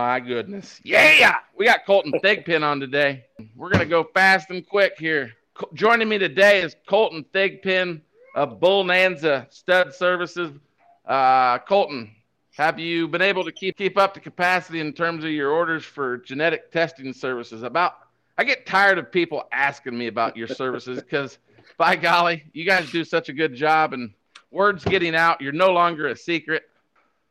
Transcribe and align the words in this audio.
my 0.00 0.18
goodness. 0.18 0.80
Yeah, 0.82 1.36
we 1.54 1.66
got 1.66 1.84
Kolten 1.86 2.22
Thigpen 2.22 2.62
on 2.62 2.80
today. 2.80 3.26
We're 3.54 3.68
going 3.68 3.80
to 3.80 3.86
go 3.86 4.04
fast 4.14 4.48
and 4.48 4.66
quick 4.66 4.94
here. 4.98 5.34
Co- 5.52 5.68
joining 5.74 6.08
me 6.08 6.16
today 6.16 6.62
is 6.62 6.74
Kolten 6.88 7.22
Thigpen 7.34 8.00
of 8.34 8.58
Bullnanza 8.60 9.52
Stud 9.52 9.94
Services. 9.94 10.52
Uh, 11.04 11.58
Kolten, 11.58 12.10
have 12.56 12.78
you 12.78 13.08
been 13.08 13.20
able 13.20 13.44
to 13.44 13.52
keep 13.52 13.76
keep 13.76 13.98
up 13.98 14.14
the 14.14 14.20
capacity 14.20 14.80
in 14.80 14.94
terms 14.94 15.22
of 15.22 15.30
your 15.32 15.50
orders 15.50 15.84
for 15.84 16.16
genetic 16.16 16.72
testing 16.72 17.12
services? 17.12 17.62
About 17.62 17.96
I 18.38 18.44
get 18.44 18.64
tired 18.64 18.96
of 18.96 19.12
people 19.12 19.44
asking 19.52 19.98
me 19.98 20.06
about 20.06 20.34
your 20.34 20.48
services 20.48 20.98
because 20.98 21.36
by 21.76 21.94
golly, 21.94 22.44
you 22.54 22.64
guys 22.64 22.90
do 22.90 23.04
such 23.04 23.28
a 23.28 23.34
good 23.34 23.54
job 23.54 23.92
and 23.92 24.14
word's 24.50 24.82
getting 24.82 25.14
out. 25.14 25.42
You're 25.42 25.52
no 25.52 25.72
longer 25.72 26.08
a 26.08 26.16
secret. 26.16 26.69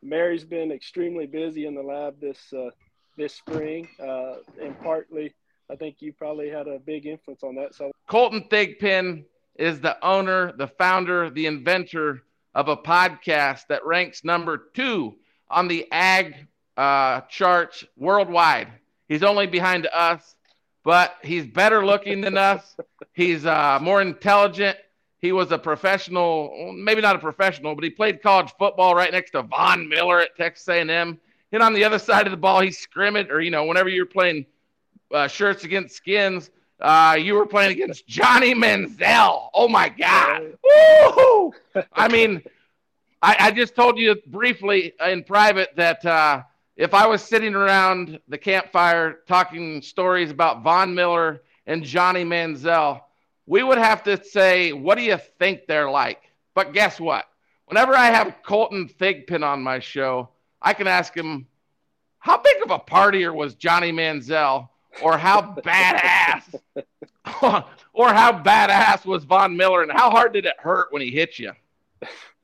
Mary's 0.01 0.43
been 0.43 0.71
extremely 0.71 1.25
busy 1.25 1.65
in 1.65 1.75
the 1.75 1.81
lab 1.83 2.19
this 2.19 2.53
uh, 2.53 2.69
this 3.17 3.35
spring, 3.35 3.87
uh, 4.01 4.35
and 4.61 4.79
partly 4.81 5.33
I 5.69 5.75
think 5.75 5.97
you 5.99 6.13
probably 6.13 6.49
had 6.49 6.67
a 6.67 6.79
big 6.79 7.05
influence 7.05 7.43
on 7.43 7.55
that. 7.55 7.75
So 7.75 7.91
Kolten 8.09 8.49
Thigpen 8.49 9.25
is 9.55 9.81
the 9.81 10.03
owner, 10.05 10.53
the 10.53 10.67
founder, 10.67 11.29
the 11.29 11.45
inventor 11.45 12.23
of 12.55 12.69
a 12.69 12.77
podcast 12.77 13.67
that 13.67 13.85
ranks 13.85 14.23
number 14.23 14.69
two 14.73 15.15
on 15.49 15.67
the 15.67 15.87
ag 15.91 16.47
uh, 16.77 17.21
charts 17.21 17.83
worldwide. 17.97 18.69
He's 19.07 19.23
only 19.23 19.47
behind 19.47 19.87
us, 19.93 20.35
but 20.83 21.15
he's 21.23 21.45
better 21.45 21.85
looking 21.85 22.21
than 22.21 22.37
us. 22.37 22.75
He's 23.13 23.45
uh, 23.45 23.79
more 23.81 24.01
intelligent. 24.01 24.77
He 25.21 25.31
was 25.33 25.51
a 25.51 25.57
professional, 25.57 26.73
maybe 26.73 27.01
not 27.01 27.15
a 27.15 27.19
professional, 27.19 27.75
but 27.75 27.83
he 27.83 27.89
played 27.89 28.21
college 28.21 28.53
football 28.57 28.95
right 28.95 29.11
next 29.11 29.31
to 29.31 29.43
Von 29.43 29.89
Miller 29.89 30.21
at 30.21 30.37
Texas 30.37 30.67
A&M. 30.69 31.19
And 31.51 31.63
on 31.63 31.73
the 31.73 31.83
other 31.83 31.99
side 31.99 32.25
of 32.25 32.31
the 32.31 32.37
ball, 32.37 32.61
he 32.61 32.71
scrimmaged, 32.71 33.29
or 33.29 33.41
you 33.41 33.51
know, 33.51 33.65
whenever 33.65 33.89
you're 33.89 34.05
playing 34.05 34.45
uh, 35.13 35.27
shirts 35.27 35.63
against 35.63 35.95
skins, 35.95 36.51
uh, 36.79 37.17
you 37.19 37.33
were 37.33 37.45
playing 37.45 37.71
against 37.71 38.07
Johnny 38.07 38.53
Manziel. 38.53 39.49
Oh 39.53 39.67
my 39.67 39.89
God! 39.89 40.53
Woo! 40.63 41.53
I 41.91 42.07
mean, 42.11 42.41
I, 43.21 43.35
I, 43.39 43.51
just 43.51 43.75
told 43.75 43.97
you 43.97 44.15
briefly 44.27 44.93
in 45.05 45.23
private 45.23 45.75
that 45.75 46.05
uh, 46.05 46.43
if 46.77 46.93
I 46.93 47.05
was 47.07 47.21
sitting 47.21 47.53
around 47.53 48.19
the 48.29 48.37
campfire 48.37 49.19
talking 49.27 49.81
stories 49.81 50.31
about 50.31 50.63
Von 50.63 50.95
Miller 50.95 51.41
and 51.65 51.83
Johnny 51.83 52.23
Manziel, 52.23 53.01
we 53.49 53.63
would 53.63 53.79
have 53.79 54.03
to 54.03 54.23
say, 54.23 54.71
what 54.73 54.95
do 54.95 55.03
you 55.03 55.17
think 55.39 55.65
they're 55.65 55.89
like? 55.89 56.21
But 56.53 56.71
guess 56.71 56.99
what? 56.99 57.25
Whenever 57.65 57.95
I 57.95 58.05
have 58.05 58.37
Kolten 58.45 58.95
Thigpen 58.95 59.43
on 59.43 59.63
my 59.63 59.79
show, 59.79 60.29
I 60.61 60.73
can 60.73 60.85
ask 60.85 61.15
him, 61.15 61.47
how 62.19 62.37
big 62.37 62.61
of 62.63 62.69
a 62.69 62.77
partier 62.77 63.33
was 63.33 63.55
Johnny 63.55 63.91
Manziel? 63.91 64.69
Or 65.01 65.17
how 65.17 65.55
badass, 65.63 66.55
or 67.93 68.13
how 68.13 68.43
badass 68.43 69.05
was 69.05 69.23
Von 69.23 69.55
Miller, 69.55 69.83
and 69.83 69.91
how 69.91 70.09
hard 70.09 70.33
did 70.33 70.45
it 70.45 70.55
hurt 70.59 70.91
when 70.91 71.01
he 71.01 71.09
hit 71.09 71.39
you? 71.39 71.51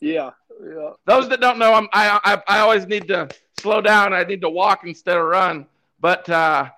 yeah, 0.00 0.30
yeah. 0.62 0.90
Those 1.06 1.28
that 1.28 1.40
don't 1.40 1.58
know, 1.58 1.74
I'm, 1.74 1.88
I, 1.92 2.18
I, 2.24 2.42
I 2.48 2.60
always 2.60 2.86
need 2.86 3.08
to 3.08 3.28
slow 3.58 3.80
down. 3.80 4.12
I 4.12 4.24
need 4.24 4.40
to 4.40 4.50
walk 4.50 4.84
instead 4.84 5.16
of 5.16 5.24
run. 5.24 5.66
But 6.00 6.28
uh, 6.28 6.70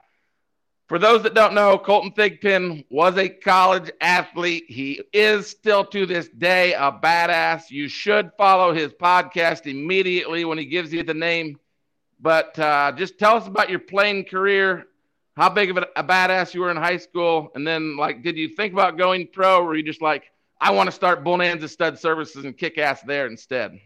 for 0.89 1.01
those 1.01 1.23
that 1.25 1.35
don't 1.35 1.55
know, 1.55 1.79
Kolten 1.79 2.15
Thigpen 2.15 2.85
was 2.91 3.17
a 3.17 3.29
college 3.29 3.91
athlete. 4.01 4.67
He 4.69 5.03
is 5.13 5.49
still 5.49 5.85
to 5.87 6.07
this 6.07 6.29
day 6.29 6.75
a 6.75 6.93
badass. 6.93 7.71
You 7.71 7.89
should 7.89 8.31
follow 8.39 8.73
his 8.73 8.93
podcast 8.93 9.67
immediately 9.67 10.45
when 10.45 10.59
he 10.59 10.65
gives 10.65 10.93
you 10.93 11.03
the 11.03 11.15
name. 11.15 11.59
But 12.21 12.57
uh, 12.59 12.93
just 12.93 13.19
tell 13.19 13.37
us 13.37 13.49
about 13.49 13.69
your 13.69 13.81
playing 13.81 14.27
career, 14.27 14.87
how 15.37 15.49
big 15.49 15.71
of 15.71 15.79
a, 15.79 15.87
a, 15.97 16.05
badass 16.05 16.55
you 16.55 16.61
were 16.61 16.71
in 16.71 16.77
high 16.77 16.97
school, 16.97 17.51
and 17.55 17.67
then 17.67 17.97
like, 17.97 18.23
did 18.23 18.37
you 18.37 18.49
think 18.49 18.73
about 18.73 18.97
going 18.97 19.27
pro, 19.27 19.59
or 19.59 19.65
were 19.65 19.77
you 19.77 19.83
just 19.83 20.01
like, 20.01 20.31
I 20.61 20.71
want 20.71 20.87
to 20.87 20.93
start 20.93 21.25
Bonanza 21.25 21.69
Stud 21.69 21.99
Services 21.99 22.45
and 22.45 22.57
kick 22.57 22.79
ass 22.79 23.03
there 23.03 23.27
instead? 23.27 23.79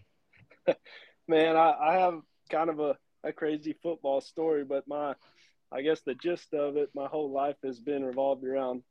Man, 1.28 1.56
I, 1.56 1.74
I 1.80 1.94
have 1.94 2.20
kind 2.50 2.70
of 2.70 2.78
a, 2.78 2.96
a 3.24 3.32
crazy 3.32 3.74
football 3.82 4.20
story, 4.20 4.64
but 4.64 4.86
my 4.86 5.14
I 5.72 5.82
guess 5.82 6.00
the 6.00 6.14
gist 6.14 6.52
of 6.52 6.76
it, 6.76 6.90
my 6.94 7.06
whole 7.06 7.30
life 7.30 7.56
has 7.64 7.78
been 7.78 8.04
revolved 8.04 8.44
around 8.44 8.82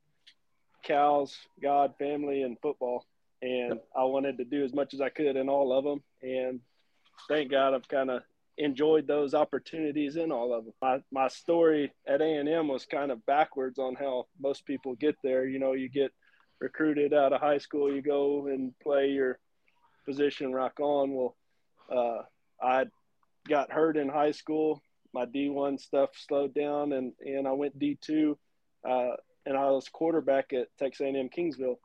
cows, 0.82 1.36
God, 1.62 1.94
family, 1.98 2.42
and 2.42 2.58
football. 2.60 3.06
And 3.42 3.80
I 3.96 4.04
wanted 4.04 4.38
to 4.38 4.44
do 4.44 4.64
as 4.64 4.72
much 4.72 4.94
as 4.94 5.00
I 5.00 5.08
could 5.08 5.36
in 5.36 5.48
all 5.48 5.76
of 5.76 5.84
them. 5.84 6.02
And 6.22 6.60
thank 7.28 7.50
God 7.50 7.74
I've 7.74 7.88
kind 7.88 8.10
of 8.10 8.22
enjoyed 8.58 9.06
those 9.06 9.34
opportunities 9.34 10.16
in 10.16 10.30
all 10.30 10.52
of 10.52 10.64
them. 10.64 10.74
My, 10.82 11.02
my 11.10 11.28
story 11.28 11.92
at 12.06 12.20
A&M 12.20 12.68
was 12.68 12.84
kind 12.84 13.10
of 13.10 13.24
backwards 13.24 13.78
on 13.78 13.94
how 13.94 14.26
most 14.38 14.66
people 14.66 14.94
get 14.94 15.16
there. 15.22 15.46
You 15.46 15.58
know, 15.58 15.72
you 15.72 15.88
get 15.88 16.12
recruited 16.60 17.14
out 17.14 17.32
of 17.32 17.40
high 17.40 17.58
school, 17.58 17.92
you 17.92 18.02
go 18.02 18.46
and 18.48 18.78
play 18.80 19.08
your 19.08 19.38
position, 20.04 20.52
rock 20.52 20.78
on. 20.78 21.14
Well, 21.14 21.36
uh, 21.90 22.22
I 22.62 22.84
got 23.48 23.72
hurt 23.72 23.96
in 23.96 24.08
high 24.08 24.32
school, 24.32 24.82
my 25.12 25.26
D1 25.26 25.80
stuff 25.80 26.10
slowed 26.14 26.54
down 26.54 26.92
and, 26.92 27.12
and 27.24 27.46
I 27.46 27.52
went 27.52 27.78
D2 27.78 28.36
uh, 28.88 29.10
and 29.46 29.56
I 29.56 29.70
was 29.70 29.88
quarterback 29.88 30.52
at 30.52 30.68
Texas 30.78 31.00
A&M 31.00 31.28
Kingsville. 31.28 31.78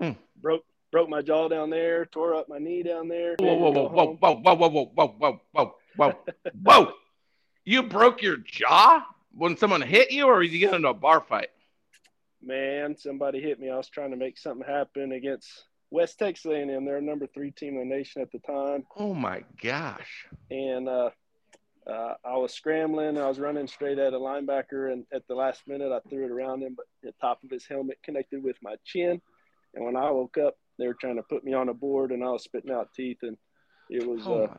Hmm. 0.00 0.12
Broke 0.40 0.64
broke 0.90 1.08
my 1.08 1.22
jaw 1.22 1.48
down 1.48 1.70
there, 1.70 2.06
tore 2.06 2.34
up 2.34 2.48
my 2.48 2.58
knee 2.58 2.82
down 2.82 3.08
there. 3.08 3.36
Whoa, 3.38 3.54
whoa, 3.54 3.70
whoa, 3.70 3.88
whoa, 3.88 4.16
whoa, 4.18 4.34
whoa, 4.34 4.54
whoa, 4.54 4.68
whoa, 4.68 4.86
whoa, 4.94 5.14
whoa, 5.18 5.42
whoa, 5.52 5.74
whoa, 5.96 6.14
whoa! 6.62 6.92
You 7.64 7.82
broke 7.82 8.22
your 8.22 8.38
jaw 8.38 9.04
when 9.32 9.56
someone 9.56 9.82
hit 9.82 10.10
you, 10.10 10.26
or 10.26 10.42
did 10.42 10.52
you 10.52 10.58
get 10.58 10.74
into 10.74 10.88
a 10.88 10.94
bar 10.94 11.20
fight? 11.20 11.50
Man, 12.42 12.96
somebody 12.96 13.40
hit 13.40 13.60
me. 13.60 13.70
I 13.70 13.76
was 13.76 13.88
trying 13.88 14.10
to 14.10 14.16
make 14.16 14.38
something 14.38 14.66
happen 14.66 15.12
against 15.12 15.48
West 15.90 16.18
Texas 16.18 16.46
A&M. 16.46 16.84
They're 16.84 17.00
number 17.00 17.26
three 17.26 17.50
team 17.50 17.78
in 17.78 17.88
the 17.88 17.94
nation 17.94 18.22
at 18.22 18.32
the 18.32 18.38
time. 18.38 18.84
Oh 18.96 19.14
my 19.14 19.44
gosh! 19.62 20.26
And 20.50 20.88
uh, 20.88 21.10
uh, 21.86 22.14
I 22.24 22.36
was 22.36 22.52
scrambling. 22.52 23.18
I 23.18 23.26
was 23.26 23.38
running 23.38 23.66
straight 23.66 23.98
at 23.98 24.12
a 24.12 24.18
linebacker, 24.18 24.92
and 24.92 25.04
at 25.12 25.26
the 25.28 25.34
last 25.34 25.62
minute, 25.66 25.90
I 25.92 26.00
threw 26.08 26.24
it 26.24 26.30
around 26.30 26.62
him, 26.62 26.74
but 26.76 26.86
the 27.02 27.12
top 27.20 27.42
of 27.42 27.50
his 27.50 27.66
helmet 27.66 27.98
connected 28.02 28.42
with 28.42 28.56
my 28.62 28.76
chin. 28.84 29.20
And 29.74 29.84
when 29.84 29.96
I 29.96 30.10
woke 30.10 30.36
up, 30.38 30.56
they 30.78 30.86
were 30.86 30.96
trying 31.00 31.16
to 31.16 31.22
put 31.22 31.44
me 31.44 31.52
on 31.54 31.68
a 31.68 31.74
board, 31.74 32.12
and 32.12 32.22
I 32.22 32.30
was 32.30 32.44
spitting 32.44 32.70
out 32.70 32.92
teeth, 32.94 33.18
and 33.22 33.36
it 33.88 34.06
was 34.06 34.26
oh 34.26 34.44
uh, 34.44 34.56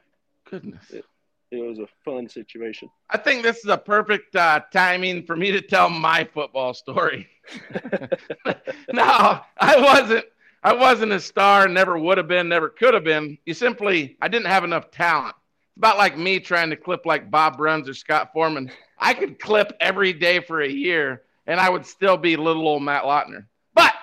goodness. 0.49 0.89
It, 0.89 1.05
it, 1.51 1.67
was 1.67 1.79
a 1.79 1.87
fun 2.03 2.27
situation. 2.27 2.89
I 3.09 3.17
think 3.17 3.43
this 3.43 3.57
is 3.57 3.65
a 3.65 3.77
perfect 3.77 4.35
uh, 4.35 4.61
timing 4.71 5.25
for 5.25 5.35
me 5.35 5.51
to 5.51 5.61
tell 5.61 5.89
my 5.89 6.27
football 6.33 6.73
story. 6.73 7.27
no, 8.93 9.39
I 9.59 9.79
wasn't. 9.79 10.25
I 10.63 10.73
wasn't 10.73 11.11
a 11.11 11.19
star. 11.19 11.67
Never 11.67 11.97
would 11.97 12.19
have 12.19 12.27
been. 12.27 12.47
Never 12.47 12.69
could 12.69 12.93
have 12.93 13.03
been. 13.03 13.37
You 13.45 13.55
simply, 13.55 14.15
I 14.21 14.27
didn't 14.27 14.45
have 14.45 14.63
enough 14.63 14.91
talent 14.91 15.35
about 15.81 15.97
like 15.97 16.15
me 16.15 16.39
trying 16.39 16.69
to 16.69 16.75
clip 16.75 17.07
like 17.07 17.31
Bob 17.31 17.57
Bruns 17.57 17.89
or 17.89 17.95
Scott 17.95 18.31
Foreman. 18.33 18.69
I 18.99 19.15
could 19.15 19.39
clip 19.39 19.75
every 19.79 20.13
day 20.13 20.39
for 20.39 20.61
a 20.61 20.69
year 20.69 21.23
and 21.47 21.59
I 21.59 21.71
would 21.71 21.87
still 21.87 22.17
be 22.17 22.35
little 22.35 22.67
old 22.67 22.83
Matt 22.83 23.01
Lautner. 23.01 23.47
But 23.73 23.95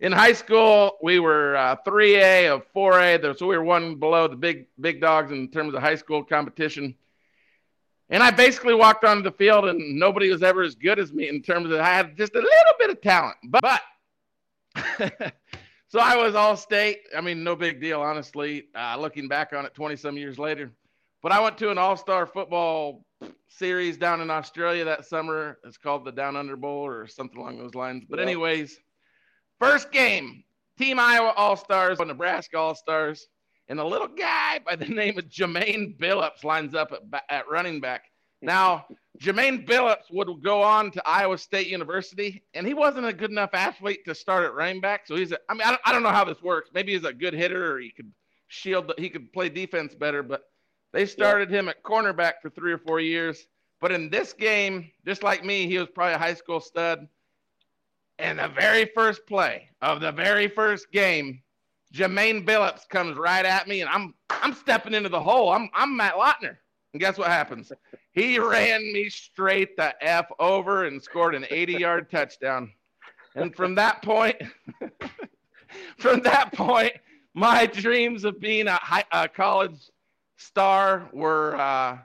in 0.00 0.10
high 0.10 0.32
school, 0.32 0.96
we 1.02 1.18
were 1.18 1.54
uh, 1.54 1.76
3A 1.86 2.50
of 2.50 2.62
4A, 2.74 3.38
so 3.38 3.46
we 3.46 3.58
were 3.58 3.62
one 3.62 3.96
below 3.96 4.26
the 4.26 4.36
big 4.36 4.68
big 4.80 5.02
dogs 5.02 5.30
in 5.30 5.48
terms 5.48 5.74
of 5.74 5.82
high 5.82 5.96
school 5.96 6.24
competition. 6.24 6.94
And 8.08 8.22
I 8.22 8.30
basically 8.30 8.72
walked 8.72 9.04
onto 9.04 9.22
the 9.22 9.32
field, 9.32 9.66
and 9.66 9.98
nobody 9.98 10.30
was 10.30 10.42
ever 10.42 10.62
as 10.62 10.74
good 10.76 10.98
as 10.98 11.12
me 11.12 11.28
in 11.28 11.42
terms 11.42 11.70
of 11.70 11.78
I 11.78 11.90
had 11.90 12.16
just 12.16 12.34
a 12.36 12.38
little 12.38 12.74
bit 12.78 12.88
of 12.88 13.02
talent. 13.02 13.36
But, 13.44 13.60
but 13.62 15.34
so 15.88 16.00
I 16.00 16.16
was 16.16 16.34
all 16.34 16.56
state. 16.56 17.00
I 17.14 17.20
mean, 17.20 17.44
no 17.44 17.54
big 17.54 17.82
deal, 17.82 18.00
honestly. 18.00 18.68
Uh, 18.74 18.96
looking 18.98 19.28
back 19.28 19.52
on 19.52 19.66
it 19.66 19.74
20 19.74 19.94
some 19.96 20.16
years 20.16 20.38
later. 20.38 20.72
But 21.22 21.32
I 21.32 21.40
went 21.40 21.58
to 21.58 21.70
an 21.70 21.78
all 21.78 21.96
star 21.96 22.26
football 22.26 23.04
series 23.48 23.96
down 23.96 24.20
in 24.20 24.30
Australia 24.30 24.84
that 24.84 25.04
summer. 25.04 25.58
It's 25.64 25.76
called 25.76 26.04
the 26.04 26.12
Down 26.12 26.36
Under 26.36 26.56
Bowl 26.56 26.86
or 26.86 27.06
something 27.06 27.38
along 27.38 27.58
those 27.58 27.74
lines. 27.74 28.04
But, 28.08 28.18
yep. 28.18 28.28
anyways, 28.28 28.78
first 29.58 29.90
game 29.90 30.44
Team 30.78 31.00
Iowa 31.00 31.32
All 31.36 31.56
Stars, 31.56 31.98
Nebraska 31.98 32.56
All 32.56 32.74
Stars. 32.74 33.26
And 33.68 33.80
a 33.80 33.84
little 33.84 34.08
guy 34.08 34.60
by 34.64 34.76
the 34.76 34.86
name 34.88 35.18
of 35.18 35.26
Jermaine 35.26 35.98
Billups 35.98 36.44
lines 36.44 36.74
up 36.74 36.92
at, 36.92 37.24
at 37.28 37.48
running 37.48 37.80
back. 37.80 38.04
Now, 38.40 38.86
Jermaine 39.20 39.66
Billups 39.66 40.12
would 40.12 40.28
go 40.42 40.62
on 40.62 40.92
to 40.92 41.02
Iowa 41.06 41.36
State 41.36 41.66
University, 41.66 42.44
and 42.54 42.64
he 42.66 42.72
wasn't 42.72 43.06
a 43.06 43.12
good 43.12 43.30
enough 43.30 43.50
athlete 43.52 44.04
to 44.04 44.14
start 44.14 44.44
at 44.44 44.54
running 44.54 44.80
back. 44.80 45.06
So 45.06 45.16
he's, 45.16 45.32
a, 45.32 45.38
I 45.48 45.54
mean, 45.54 45.62
I 45.64 45.70
don't, 45.70 45.80
I 45.86 45.92
don't 45.92 46.04
know 46.04 46.10
how 46.10 46.24
this 46.24 46.40
works. 46.40 46.70
Maybe 46.72 46.92
he's 46.92 47.04
a 47.04 47.12
good 47.12 47.34
hitter 47.34 47.74
or 47.74 47.80
he 47.80 47.90
could 47.90 48.10
shield, 48.46 48.92
he 48.96 49.10
could 49.10 49.32
play 49.32 49.48
defense 49.48 49.94
better. 49.94 50.22
But 50.22 50.42
they 50.92 51.06
started 51.06 51.50
him 51.50 51.68
at 51.68 51.82
cornerback 51.82 52.34
for 52.40 52.50
three 52.50 52.72
or 52.72 52.78
four 52.78 53.00
years. 53.00 53.46
But 53.80 53.92
in 53.92 54.10
this 54.10 54.32
game, 54.32 54.90
just 55.06 55.22
like 55.22 55.44
me, 55.44 55.66
he 55.66 55.78
was 55.78 55.88
probably 55.88 56.14
a 56.14 56.18
high 56.18 56.34
school 56.34 56.60
stud. 56.60 57.06
And 58.18 58.38
the 58.38 58.48
very 58.48 58.86
first 58.94 59.26
play 59.26 59.68
of 59.80 60.00
the 60.00 60.10
very 60.10 60.48
first 60.48 60.90
game, 60.90 61.40
Jermaine 61.94 62.44
Billups 62.44 62.88
comes 62.88 63.16
right 63.16 63.44
at 63.44 63.68
me, 63.68 63.80
and 63.80 63.88
I'm 63.88 64.14
I'm 64.28 64.52
stepping 64.54 64.94
into 64.94 65.08
the 65.08 65.20
hole. 65.20 65.50
I'm 65.50 65.70
I'm 65.72 65.96
Matt 65.96 66.14
Lautner. 66.14 66.56
And 66.92 67.00
guess 67.00 67.18
what 67.18 67.28
happens? 67.28 67.70
He 68.12 68.38
ran 68.38 68.80
me 68.92 69.08
straight 69.08 69.76
the 69.76 69.94
F 70.04 70.26
over 70.40 70.86
and 70.86 71.00
scored 71.00 71.34
an 71.34 71.46
80 71.50 71.74
yard 71.74 72.10
touchdown. 72.10 72.72
And 73.36 73.54
from 73.54 73.74
that 73.76 74.02
point, 74.02 74.36
from 75.98 76.20
that 76.22 76.52
point, 76.52 76.94
my 77.34 77.66
dreams 77.66 78.24
of 78.24 78.40
being 78.40 78.66
a, 78.66 78.74
high, 78.74 79.04
a 79.12 79.28
college 79.28 79.90
star 80.38 81.10
were 81.12 81.56
uh, 81.56 81.98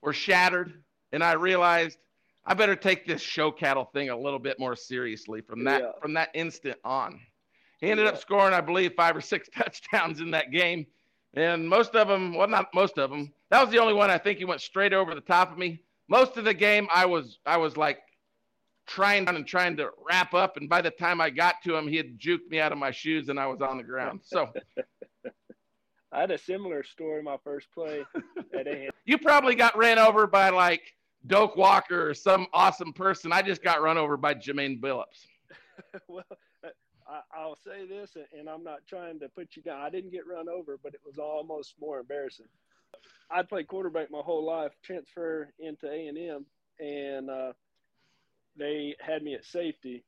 were 0.00 0.14
shattered, 0.14 0.82
and 1.12 1.22
I 1.22 1.32
realized 1.32 1.98
I 2.46 2.54
better 2.54 2.76
take 2.76 3.06
this 3.06 3.20
show 3.20 3.50
cattle 3.50 3.84
thing 3.84 4.08
a 4.08 4.16
little 4.16 4.38
bit 4.38 4.58
more 4.58 4.74
seriously 4.74 5.42
from 5.42 5.64
that 5.64 5.82
yeah. 5.82 5.92
from 6.00 6.14
that 6.14 6.30
instant 6.34 6.78
on. 6.84 7.20
He 7.80 7.90
ended 7.90 8.06
yeah. 8.06 8.12
up 8.12 8.18
scoring, 8.18 8.54
I 8.54 8.60
believe, 8.60 8.94
five 8.94 9.16
or 9.16 9.20
six 9.20 9.48
touchdowns 9.54 10.20
in 10.20 10.30
that 10.30 10.50
game, 10.50 10.86
and 11.34 11.68
most 11.68 11.94
of 11.94 12.08
them, 12.08 12.34
well, 12.34 12.48
not 12.48 12.72
most 12.74 12.98
of 12.98 13.10
them. 13.10 13.32
That 13.50 13.60
was 13.62 13.70
the 13.70 13.78
only 13.78 13.94
one 13.94 14.10
I 14.10 14.18
think 14.18 14.38
he 14.38 14.44
went 14.44 14.60
straight 14.60 14.92
over 14.92 15.14
the 15.14 15.20
top 15.20 15.52
of 15.52 15.58
me. 15.58 15.82
Most 16.08 16.36
of 16.36 16.44
the 16.44 16.54
game, 16.54 16.88
I 16.94 17.06
was 17.06 17.38
I 17.44 17.58
was 17.58 17.76
like 17.76 17.98
trying 18.86 19.28
and 19.28 19.46
trying 19.46 19.76
to 19.76 19.90
wrap 20.08 20.32
up, 20.32 20.56
and 20.56 20.68
by 20.68 20.80
the 20.80 20.90
time 20.90 21.20
I 21.20 21.30
got 21.30 21.56
to 21.64 21.76
him, 21.76 21.88
he 21.88 21.96
had 21.96 22.18
juked 22.18 22.48
me 22.48 22.60
out 22.60 22.72
of 22.72 22.78
my 22.78 22.90
shoes, 22.92 23.28
and 23.28 23.38
I 23.38 23.46
was 23.46 23.60
on 23.60 23.76
the 23.76 23.84
ground. 23.84 24.20
So. 24.22 24.48
I 26.12 26.20
had 26.20 26.30
a 26.30 26.38
similar 26.38 26.82
story 26.82 27.22
my 27.22 27.36
first 27.42 27.68
play 27.72 28.04
at 28.58 28.66
A. 28.66 28.88
you 29.04 29.18
probably 29.18 29.54
got 29.54 29.76
ran 29.76 29.98
over 29.98 30.26
by 30.26 30.50
like 30.50 30.82
Doak 31.26 31.56
Walker 31.56 32.10
or 32.10 32.14
some 32.14 32.46
awesome 32.52 32.92
person. 32.92 33.32
I 33.32 33.42
just 33.42 33.62
got 33.62 33.82
run 33.82 33.98
over 33.98 34.16
by 34.16 34.34
Jermaine 34.34 34.80
Billups. 34.80 35.26
well, 36.08 36.24
I, 37.08 37.46
will 37.46 37.58
say 37.64 37.86
this, 37.86 38.16
and 38.38 38.48
I'm 38.48 38.64
not 38.64 38.86
trying 38.88 39.18
to 39.20 39.28
put 39.28 39.56
you 39.56 39.62
down. 39.62 39.80
I 39.80 39.90
didn't 39.90 40.10
get 40.10 40.26
run 40.26 40.48
over, 40.48 40.78
but 40.82 40.94
it 40.94 41.00
was 41.04 41.18
almost 41.18 41.74
more 41.80 42.00
embarrassing. 42.00 42.46
I'd 43.30 43.48
played 43.48 43.68
quarterback 43.68 44.10
my 44.10 44.20
whole 44.20 44.44
life, 44.44 44.72
transfer 44.82 45.52
into 45.58 45.88
A 45.88 46.06
and 46.08 46.18
M, 46.18 46.46
and 46.80 47.30
uh, 47.30 47.52
they 48.56 48.96
had 49.00 49.22
me 49.22 49.34
at 49.34 49.44
safety. 49.44 50.04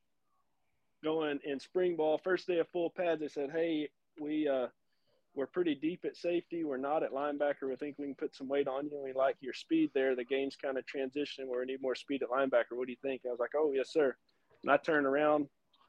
Going 1.05 1.41
in 1.45 1.59
spring 1.59 1.97
ball, 1.97 2.19
first 2.23 2.47
day 2.47 2.59
of 2.59 2.69
full 2.69 2.91
pads, 2.91 3.21
they 3.21 3.29
said, 3.29 3.51
"Hey, 3.51 3.89
we 4.21 4.49
uh, 4.49 4.69
we're 5.35 5.47
pretty 5.47 5.75
deep 5.75 6.05
at 6.05 6.17
safety. 6.17 6.65
We're 6.65 6.77
not 6.77 7.03
at 7.03 7.13
linebacker. 7.13 7.69
We 7.69 7.77
think 7.77 7.97
we 7.99 8.07
can 8.07 8.15
put 8.15 8.35
some 8.35 8.49
weight 8.49 8.69
on 8.69 8.87
you. 8.87 9.03
We 9.03 9.13
like 9.13 9.37
your 9.41 9.55
speed 9.55 9.91
there. 9.95 10.15
The 10.15 10.25
game's 10.25 10.57
kind 10.57 10.77
of 10.77 10.85
transitioning 10.85 11.47
where 11.47 11.61
we 11.61 11.67
need 11.67 11.83
more 11.83 11.95
speed 11.95 12.23
at 12.23 12.31
linebacker. 12.31 12.73
What 12.73 12.87
do 12.87 12.93
you 12.93 12.99
think? 13.03 13.23
I 13.27 13.31
was 13.31 13.41
like, 13.41 13.55
oh, 13.57 13.73
yes, 13.75 13.91
sir. 13.93 14.15
And 14.63 14.71
I 14.71 14.77
turned 14.77 15.07
around. 15.07 15.47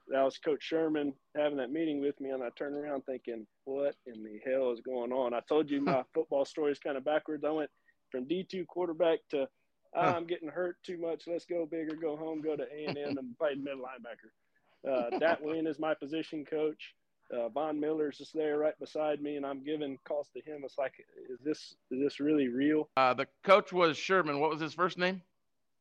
That 0.09 0.23
was 0.23 0.37
Coach 0.37 0.63
Sherman 0.63 1.13
having 1.35 1.57
that 1.57 1.71
meeting 1.71 2.01
with 2.01 2.19
me. 2.19 2.29
And 2.29 2.43
I 2.43 2.49
turned 2.57 2.75
around 2.75 3.05
thinking, 3.05 3.45
what 3.65 3.95
in 4.05 4.23
the 4.23 4.39
hell 4.45 4.71
is 4.71 4.81
going 4.81 5.11
on? 5.11 5.33
I 5.33 5.39
told 5.47 5.69
you 5.69 5.81
my 5.81 6.03
football 6.13 6.45
story 6.45 6.71
is 6.71 6.79
kind 6.79 6.97
of 6.97 7.05
backwards. 7.05 7.43
I 7.45 7.51
went 7.51 7.69
from 8.11 8.25
D2 8.25 8.67
quarterback 8.67 9.19
to 9.31 9.47
ah, 9.95 10.15
I'm 10.15 10.27
getting 10.27 10.49
hurt 10.49 10.77
too 10.85 10.97
much. 10.97 11.23
Let's 11.27 11.45
go 11.45 11.65
bigger, 11.65 11.95
go 11.95 12.17
home, 12.17 12.41
go 12.41 12.55
to 12.55 12.63
A&M 12.63 12.95
and 12.97 13.37
play 13.37 13.55
middle 13.55 13.79
linebacker. 13.79 14.89
Uh, 14.89 15.17
Dat 15.19 15.41
Nguyen 15.41 15.67
is 15.69 15.79
my 15.79 15.93
position 15.93 16.43
coach 16.43 16.93
uh, 17.33 17.49
Von 17.49 17.79
Miller's 17.79 18.17
just 18.17 18.33
there 18.33 18.57
right 18.57 18.77
beside 18.79 19.21
me, 19.21 19.37
and 19.37 19.45
I'm 19.45 19.63
giving 19.63 19.97
calls 20.05 20.29
to 20.35 20.41
him. 20.41 20.61
It's 20.63 20.77
like, 20.77 20.93
is 21.29 21.39
this 21.43 21.75
is 21.91 21.99
this 22.01 22.19
really 22.19 22.47
real? 22.47 22.89
Uh, 22.97 23.13
the 23.13 23.27
coach 23.43 23.73
was 23.73 23.97
Sherman. 23.97 24.39
What 24.39 24.49
was 24.49 24.61
his 24.61 24.73
first 24.73 24.97
name? 24.97 25.21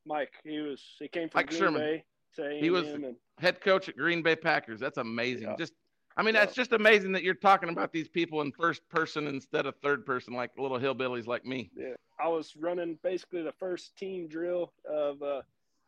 Mike. 0.06 0.32
He 0.44 0.58
was. 0.58 0.82
He 0.98 1.08
came 1.08 1.28
from 1.28 1.40
Mike 1.40 1.48
Green 1.48 1.60
Sherman. 1.60 2.02
Bay. 2.36 2.60
he 2.60 2.70
was 2.70 2.88
and, 2.88 3.16
head 3.38 3.60
coach 3.60 3.88
at 3.88 3.96
Green 3.96 4.22
Bay 4.22 4.36
Packers. 4.36 4.80
That's 4.80 4.98
amazing. 4.98 5.48
Yeah. 5.48 5.56
Just, 5.56 5.74
I 6.16 6.22
mean, 6.22 6.34
yeah. 6.34 6.40
that's 6.40 6.54
just 6.54 6.72
amazing 6.72 7.12
that 7.12 7.22
you're 7.22 7.34
talking 7.34 7.68
about 7.68 7.92
these 7.92 8.08
people 8.08 8.40
in 8.40 8.52
first 8.52 8.88
person 8.88 9.26
instead 9.26 9.66
of 9.66 9.74
third 9.82 10.06
person, 10.06 10.34
like 10.34 10.50
little 10.58 10.78
hillbillies 10.78 11.26
like 11.26 11.44
me. 11.44 11.70
Yeah, 11.76 11.94
I 12.18 12.28
was 12.28 12.54
running 12.58 12.98
basically 13.02 13.42
the 13.42 13.52
first 13.52 13.96
team 13.96 14.28
drill 14.28 14.72
of 14.88 15.22
uh, 15.22 15.42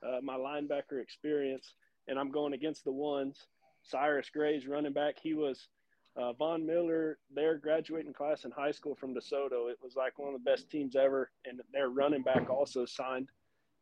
uh, 0.07 0.21
my 0.23 0.37
linebacker 0.37 1.01
experience, 1.01 1.75
and 2.09 2.19
I'm 2.19 2.31
going 2.31 2.53
against 2.53 2.85
the 2.85 2.93
ones 2.93 3.47
Cyrus 3.85 4.31
Gray's 4.31 4.67
running 4.67 4.93
back. 4.93 5.17
He 5.23 5.35
was 5.35 5.69
uh, 6.17 6.33
Von 6.33 6.67
Miller, 6.67 7.19
their 7.35 7.59
graduating 7.59 8.13
class 8.13 8.45
in 8.45 8.51
high 8.51 8.71
school 8.71 8.95
from 8.95 9.15
DeSoto. 9.15 9.71
It 9.71 9.79
was 9.83 9.97
like 9.97 10.19
one 10.19 10.35
of 10.35 10.43
the 10.43 10.51
best 10.51 10.71
teams 10.71 10.97
ever, 10.97 11.31
and 11.45 11.61
their 11.73 11.89
running 11.89 12.23
back 12.23 12.49
also 12.51 12.85
signed. 12.85 13.29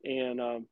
And 0.04 0.40
um, 0.40 0.66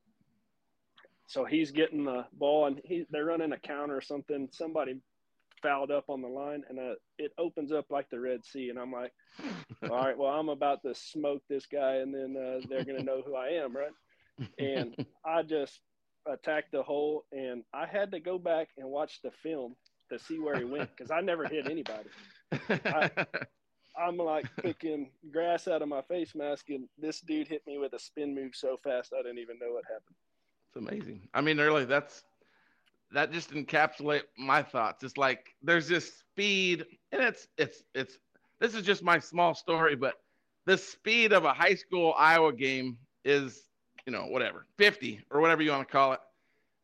so 1.27 1.45
he's 1.45 1.71
getting 1.71 2.05
the 2.05 2.27
ball, 2.33 2.67
and 2.67 2.81
he, 2.85 3.07
they're 3.11 3.27
running 3.27 3.53
a 3.53 3.59
counter 3.59 3.97
or 3.97 4.01
something. 4.01 4.49
Somebody 4.53 4.97
fouled 5.63 5.91
up 5.91 6.05
on 6.09 6.23
the 6.23 6.29
line, 6.29 6.65
and 6.69 6.79
uh, 6.79 6.95
it 7.19 7.33
opens 7.39 7.73
up 7.73 7.87
like 7.91 8.09
the 8.11 8.19
Red 8.19 8.45
Sea. 8.45 8.71
And 8.71 8.79
I'm 8.79 8.93
like, 8.93 9.13
all 9.85 9.91
right, 9.91 10.17
well, 10.17 10.33
I'm 10.33 10.49
about 10.49 10.83
to 10.83 10.95
smoke 10.95 11.43
this 11.49 11.67
guy, 11.67 11.97
and 11.97 12.15
then 12.15 12.37
uh, 12.37 12.67
they're 12.69 12.85
going 12.85 12.99
to 12.99 13.05
know 13.05 13.23
who 13.25 13.37
I 13.37 13.49
am, 13.49 13.77
right? 13.77 13.93
And 14.59 14.97
I 15.25 15.43
just 15.43 15.81
attacked 16.27 16.73
the 16.73 16.83
hole, 16.83 17.25
and 17.33 17.65
I 17.73 17.87
had 17.87 18.11
to 18.13 18.21
go 18.21 18.39
back 18.39 18.69
and 18.79 18.89
watch 18.89 19.21
the 19.23 19.31
film 19.31 19.77
to 20.11 20.19
see 20.19 20.39
where 20.39 20.57
he 20.59 20.65
went 20.65 20.91
because 20.97 21.11
I 21.11 21.21
never 21.21 21.47
hit 21.47 21.67
anybody. 21.71 22.09
I, 22.69 23.11
I'm 23.99 24.17
like 24.17 24.47
picking 24.57 25.11
grass 25.33 25.69
out 25.69 25.83
of 25.83 25.89
my 25.89 26.03
face 26.03 26.35
mask, 26.35 26.71
and 26.71 26.89
this 26.99 27.21
dude 27.21 27.49
hit 27.49 27.63
me 27.67 27.79
with 27.79 27.93
a 27.93 27.99
spin 27.99 28.35
move 28.35 28.55
so 28.55 28.77
fast 28.83 29.13
I 29.19 29.23
didn't 29.23 29.39
even 29.39 29.59
know 29.59 29.73
what 29.73 29.85
happened. 29.85 30.17
It's 30.69 30.77
amazing. 30.77 31.29
I 31.35 31.41
mean, 31.41 31.59
really, 31.59 31.85
that's 31.85 32.23
that 33.13 33.33
just 33.33 33.51
encapsulate 33.51 34.23
my 34.39 34.63
thoughts. 34.63 35.03
It's 35.03 35.17
like 35.17 35.55
there's 35.63 35.89
this 35.89 36.19
speed, 36.19 36.85
and 37.13 37.23
it's 37.23 37.49
it's 37.59 37.83
it's. 37.95 38.19
This 38.61 38.75
is 38.75 38.83
just 38.83 39.03
my 39.03 39.19
small 39.19 39.55
story, 39.55 39.97
but 39.97 40.17
the 40.67 40.77
speed 40.77 41.33
of 41.33 41.45
a 41.45 41.53
high 41.53 41.75
school 41.75 42.15
Iowa 42.17 42.53
game 42.53 42.99
is 43.25 43.70
you 44.07 44.13
know, 44.13 44.27
whatever, 44.27 44.67
50 44.79 45.21
or 45.31 45.41
whatever 45.41 45.63
you 45.63 45.71
want 45.71 45.87
to 45.87 45.93
call 45.93 46.13
it. 46.13 46.21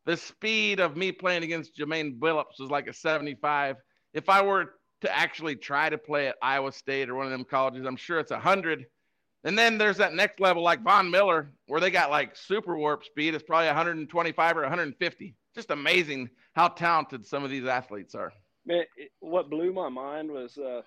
The 0.05 0.17
speed 0.17 0.81
of 0.81 0.97
me 0.97 1.11
playing 1.13 1.43
against 1.43 1.77
Jermaine 1.77 2.19
Billups 2.19 2.61
was 2.61 2.71
like 2.71 2.87
a 2.87 2.93
75. 2.93 3.77
If 4.15 4.29
I 4.29 4.43
were 4.43 4.75
to 5.01 5.17
actually 5.17 5.57
try 5.57 5.91
to 5.91 5.99
play 5.99 6.29
at 6.29 6.37
Iowa 6.41 6.73
State 6.73 7.11
or 7.11 7.17
one 7.17 7.27
of 7.27 7.33
them 7.33 7.45
colleges, 7.45 7.85
I'm 7.85 7.97
sure 7.97 8.21
it's 8.21 8.31
100. 8.31 8.87
And 9.45 9.59
then 9.59 9.79
there's 9.79 9.97
that 9.99 10.15
next 10.15 10.41
level 10.41 10.63
like 10.63 10.83
Von 10.83 11.11
Miller 11.11 11.53
where 11.67 11.81
they 11.81 11.91
got 11.91 12.11
like 12.11 12.37
super 12.37 12.77
warp 12.77 13.05
speed. 13.05 13.35
It's 13.35 13.45
probably 13.45 13.67
125 13.67 14.57
or 14.57 14.61
150. 14.63 15.35
Just 15.55 15.71
amazing 15.71 16.31
how 16.55 16.69
talented 16.69 17.27
some 17.27 17.45
of 17.45 17.51
these 17.51 17.67
athletes 17.67 18.15
are. 18.15 18.33
Man, 18.65 18.85
what 19.21 19.51
blew 19.51 19.73
my 19.73 19.89
mind 19.89 20.31
was 20.31 20.57
uh, 20.59 20.83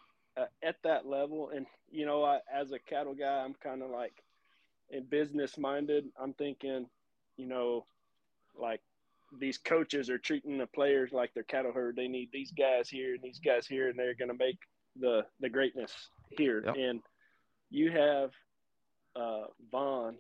at 0.64 0.76
that 0.84 1.06
level. 1.06 1.52
And, 1.54 1.66
you 1.90 2.06
know, 2.06 2.24
I, 2.24 2.40
as 2.54 2.72
a 2.72 2.80
cattle 2.80 3.16
guy, 3.16 3.44
I'm 3.44 3.56
kind 3.62 3.84
of 3.84 3.90
like– 3.90 4.14
and 4.92 5.10
business 5.10 5.58
minded, 5.58 6.06
I'm 6.22 6.34
thinking, 6.34 6.88
you 7.38 7.46
know, 7.46 7.86
like 8.60 8.82
these 9.40 9.58
coaches 9.58 10.10
are 10.10 10.18
treating 10.18 10.58
the 10.58 10.68
players 10.68 11.12
like 11.12 11.34
they're 11.34 11.44
cattle 11.44 11.72
herd. 11.72 11.96
They 11.96 12.08
need 12.08 12.30
these 12.32 12.52
guys 12.52 12.90
here 12.90 13.14
and 13.14 13.24
these 13.24 13.40
guys 13.40 13.68
here, 13.68 13.90
and 13.90 13.98
they're 13.98 14.16
going 14.16 14.32
to 14.32 14.38
make 14.38 14.58
the 15.00 15.26
the 15.40 15.50
greatness 15.50 15.94
here. 16.30 16.64
Yep. 16.66 16.76
And 16.78 17.02
you 17.70 17.92
have 17.92 18.32
uh, 19.16 19.46
Von 19.72 20.16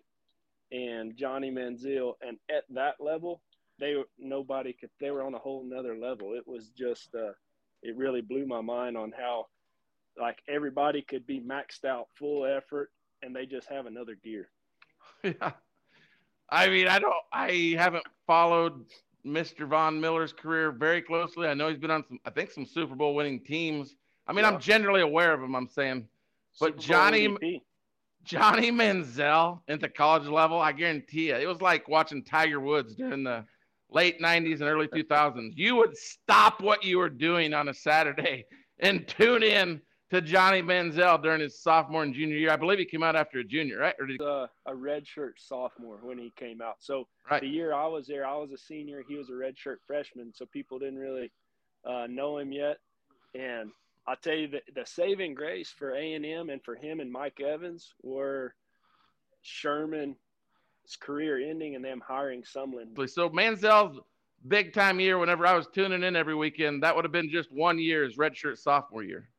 and 0.71 1.17
Johnny 1.17 1.51
Manziel, 1.51 2.13
and 2.21 2.37
at 2.49 2.63
that 2.71 2.95
level, 2.99 3.41
they 3.79 3.95
nobody 4.19 4.73
could. 4.73 4.91
They 4.99 5.11
were 5.11 5.23
on 5.23 5.33
a 5.33 5.39
whole 5.39 5.63
nother 5.63 5.97
level. 5.97 6.33
It 6.33 6.47
was 6.47 6.69
just, 6.69 7.09
uh, 7.15 7.31
it 7.81 7.97
really 7.97 8.21
blew 8.21 8.45
my 8.45 8.61
mind 8.61 8.95
on 8.95 9.11
how, 9.17 9.47
like 10.19 10.37
everybody 10.47 11.01
could 11.01 11.25
be 11.25 11.39
maxed 11.39 11.85
out, 11.85 12.07
full 12.17 12.45
effort, 12.45 12.91
and 13.23 13.35
they 13.35 13.45
just 13.45 13.67
have 13.69 13.87
another 13.87 14.15
gear. 14.23 14.49
yeah. 15.23 15.51
I 16.49 16.67
mean, 16.67 16.87
I 16.87 16.99
don't. 16.99 17.13
I 17.31 17.75
haven't 17.77 18.05
followed 18.25 18.85
Mr. 19.25 19.67
Von 19.67 19.99
Miller's 19.99 20.33
career 20.33 20.71
very 20.71 21.01
closely. 21.01 21.47
I 21.47 21.53
know 21.53 21.69
he's 21.69 21.77
been 21.77 21.91
on 21.91 22.03
some, 22.07 22.19
I 22.25 22.29
think, 22.29 22.51
some 22.51 22.65
Super 22.65 22.95
Bowl 22.95 23.15
winning 23.15 23.39
teams. 23.41 23.95
I 24.27 24.33
mean, 24.33 24.43
yeah. 24.43 24.51
I'm 24.51 24.59
generally 24.59 25.01
aware 25.01 25.33
of 25.33 25.41
him. 25.41 25.55
I'm 25.55 25.67
saying, 25.67 26.07
but 26.59 26.77
Johnny, 26.77 27.61
Johnny 28.23 28.71
Manziel 28.71 29.61
at 29.67 29.81
the 29.81 29.89
college 29.89 30.27
level, 30.27 30.59
I 30.59 30.71
guarantee 30.71 31.29
you, 31.29 31.35
it 31.35 31.47
was 31.47 31.61
like 31.61 31.87
watching 31.87 32.23
Tiger 32.23 32.59
Woods 32.59 32.95
during 32.95 33.23
the 33.23 33.45
late 33.91 34.19
'90s 34.19 34.61
and 34.61 34.63
early 34.63 34.87
2000s. 34.87 35.53
You 35.55 35.75
would 35.75 35.95
stop 35.97 36.61
what 36.61 36.83
you 36.83 36.97
were 36.97 37.09
doing 37.09 37.53
on 37.53 37.69
a 37.69 37.73
Saturday 37.73 38.45
and 38.79 39.07
tune 39.07 39.43
in 39.43 39.81
to 40.11 40.21
Johnny 40.21 40.61
Manziel 40.61 41.21
during 41.21 41.41
his 41.41 41.59
sophomore 41.59 42.03
and 42.03 42.13
junior 42.13 42.37
year. 42.37 42.51
I 42.51 42.55
believe 42.55 42.79
he 42.79 42.85
came 42.85 43.03
out 43.03 43.15
after 43.15 43.39
a 43.39 43.43
junior, 43.43 43.77
right? 43.77 43.95
Or 43.99 44.07
did 44.07 44.19
he... 44.19 44.25
uh, 44.25 44.47
a 44.65 44.71
redshirt 44.71 45.33
sophomore 45.37 45.99
when 46.01 46.17
he 46.17 46.31
came 46.35 46.61
out. 46.61 46.77
So 46.79 47.07
right. 47.29 47.41
the 47.41 47.47
year 47.47 47.73
I 47.73 47.85
was 47.87 48.07
there, 48.07 48.25
I 48.25 48.35
was 48.37 48.51
a 48.51 48.57
senior. 48.57 49.03
He 49.07 49.15
was 49.15 49.29
a 49.29 49.33
redshirt 49.33 49.77
freshman, 49.85 50.33
so 50.33 50.45
people 50.45 50.79
didn't 50.79 50.97
really 50.97 51.31
uh, 51.85 52.07
know 52.09 52.37
him 52.37 52.51
yet. 52.51 52.77
And 53.35 53.69
I'll 54.07 54.15
tell 54.15 54.33
you 54.35 54.47
the, 54.47 54.61
the 54.73 54.85
saving 54.85 55.35
grace 55.35 55.69
for 55.69 55.93
A 55.95 56.13
and 56.13 56.25
M 56.25 56.49
and 56.49 56.63
for 56.63 56.75
him 56.75 56.99
and 56.99 57.11
Mike 57.11 57.39
Evans 57.39 57.93
were 58.01 58.55
Sherman's 59.43 60.15
career 60.99 61.37
ending 61.37 61.75
and 61.75 61.85
them 61.85 62.01
hiring 62.05 62.41
Sumlin. 62.41 63.09
So 63.09 63.29
Manziel's 63.29 63.99
big 64.47 64.73
time 64.73 64.99
year. 64.99 65.19
Whenever 65.19 65.45
I 65.45 65.53
was 65.53 65.67
tuning 65.67 66.01
in 66.01 66.15
every 66.15 66.35
weekend, 66.35 66.81
that 66.81 66.95
would 66.95 67.05
have 67.05 67.11
been 67.11 67.29
just 67.29 67.51
one 67.51 67.77
year's 67.77 68.17
redshirt 68.17 68.57
sophomore 68.57 69.03
year. 69.03 69.29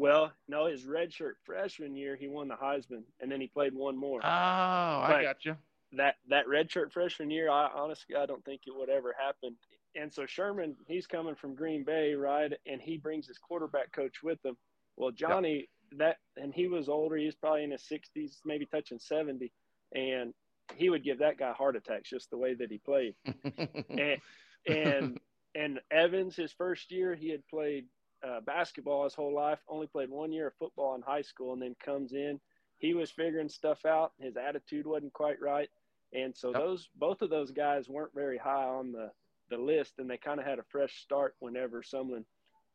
Well, 0.00 0.32
no, 0.48 0.64
his 0.64 0.86
redshirt 0.86 1.34
freshman 1.44 1.94
year, 1.94 2.16
he 2.16 2.26
won 2.26 2.48
the 2.48 2.54
Heisman, 2.54 3.02
and 3.20 3.30
then 3.30 3.38
he 3.38 3.48
played 3.48 3.74
one 3.74 3.98
more. 3.98 4.20
Oh, 4.24 4.26
I 4.26 5.20
got 5.22 5.44
you. 5.44 5.56
That 5.92 6.14
that 6.30 6.46
redshirt 6.46 6.90
freshman 6.90 7.30
year, 7.30 7.50
I 7.50 7.68
honestly, 7.74 8.16
I 8.16 8.24
don't 8.24 8.42
think 8.46 8.62
it 8.66 8.74
would 8.74 8.88
ever 8.88 9.14
happen. 9.18 9.56
And 9.94 10.10
so 10.10 10.24
Sherman, 10.24 10.76
he's 10.86 11.06
coming 11.06 11.34
from 11.34 11.54
Green 11.54 11.84
Bay, 11.84 12.14
right? 12.14 12.50
And 12.64 12.80
he 12.80 12.96
brings 12.96 13.26
his 13.26 13.36
quarterback 13.36 13.92
coach 13.92 14.22
with 14.22 14.42
him. 14.42 14.56
Well, 14.96 15.10
Johnny, 15.10 15.68
yep. 15.90 15.98
that 15.98 16.16
and 16.42 16.54
he 16.54 16.66
was 16.66 16.88
older. 16.88 17.16
He 17.16 17.26
was 17.26 17.34
probably 17.34 17.64
in 17.64 17.72
his 17.72 17.86
sixties, 17.86 18.40
maybe 18.42 18.64
touching 18.64 18.98
seventy, 18.98 19.52
and 19.94 20.32
he 20.76 20.88
would 20.88 21.04
give 21.04 21.18
that 21.18 21.36
guy 21.36 21.52
heart 21.52 21.76
attacks 21.76 22.08
just 22.08 22.30
the 22.30 22.38
way 22.38 22.54
that 22.54 22.70
he 22.70 22.78
played. 22.78 23.16
and 23.90 24.20
and 24.66 25.20
and 25.54 25.80
Evans, 25.90 26.36
his 26.36 26.52
first 26.52 26.90
year, 26.90 27.14
he 27.14 27.28
had 27.28 27.46
played 27.48 27.84
uh, 28.26 28.40
basketball 28.40 29.04
his 29.04 29.14
whole 29.14 29.34
life, 29.34 29.58
only 29.68 29.86
played 29.86 30.10
one 30.10 30.32
year 30.32 30.48
of 30.48 30.54
football 30.58 30.94
in 30.94 31.02
high 31.02 31.22
school, 31.22 31.52
and 31.52 31.62
then 31.62 31.74
comes 31.84 32.12
in. 32.12 32.40
He 32.78 32.94
was 32.94 33.10
figuring 33.10 33.48
stuff 33.48 33.84
out. 33.84 34.12
His 34.18 34.36
attitude 34.36 34.86
wasn't 34.86 35.12
quite 35.12 35.40
right, 35.40 35.68
and 36.12 36.36
so 36.36 36.48
yep. 36.48 36.58
those 36.58 36.88
both 36.96 37.22
of 37.22 37.30
those 37.30 37.50
guys 37.50 37.88
weren't 37.88 38.14
very 38.14 38.38
high 38.38 38.64
on 38.64 38.92
the 38.92 39.10
the 39.50 39.58
list, 39.58 39.94
and 39.98 40.08
they 40.08 40.16
kind 40.16 40.40
of 40.40 40.46
had 40.46 40.58
a 40.58 40.64
fresh 40.70 41.02
start 41.02 41.34
whenever 41.40 41.82
someone 41.82 42.24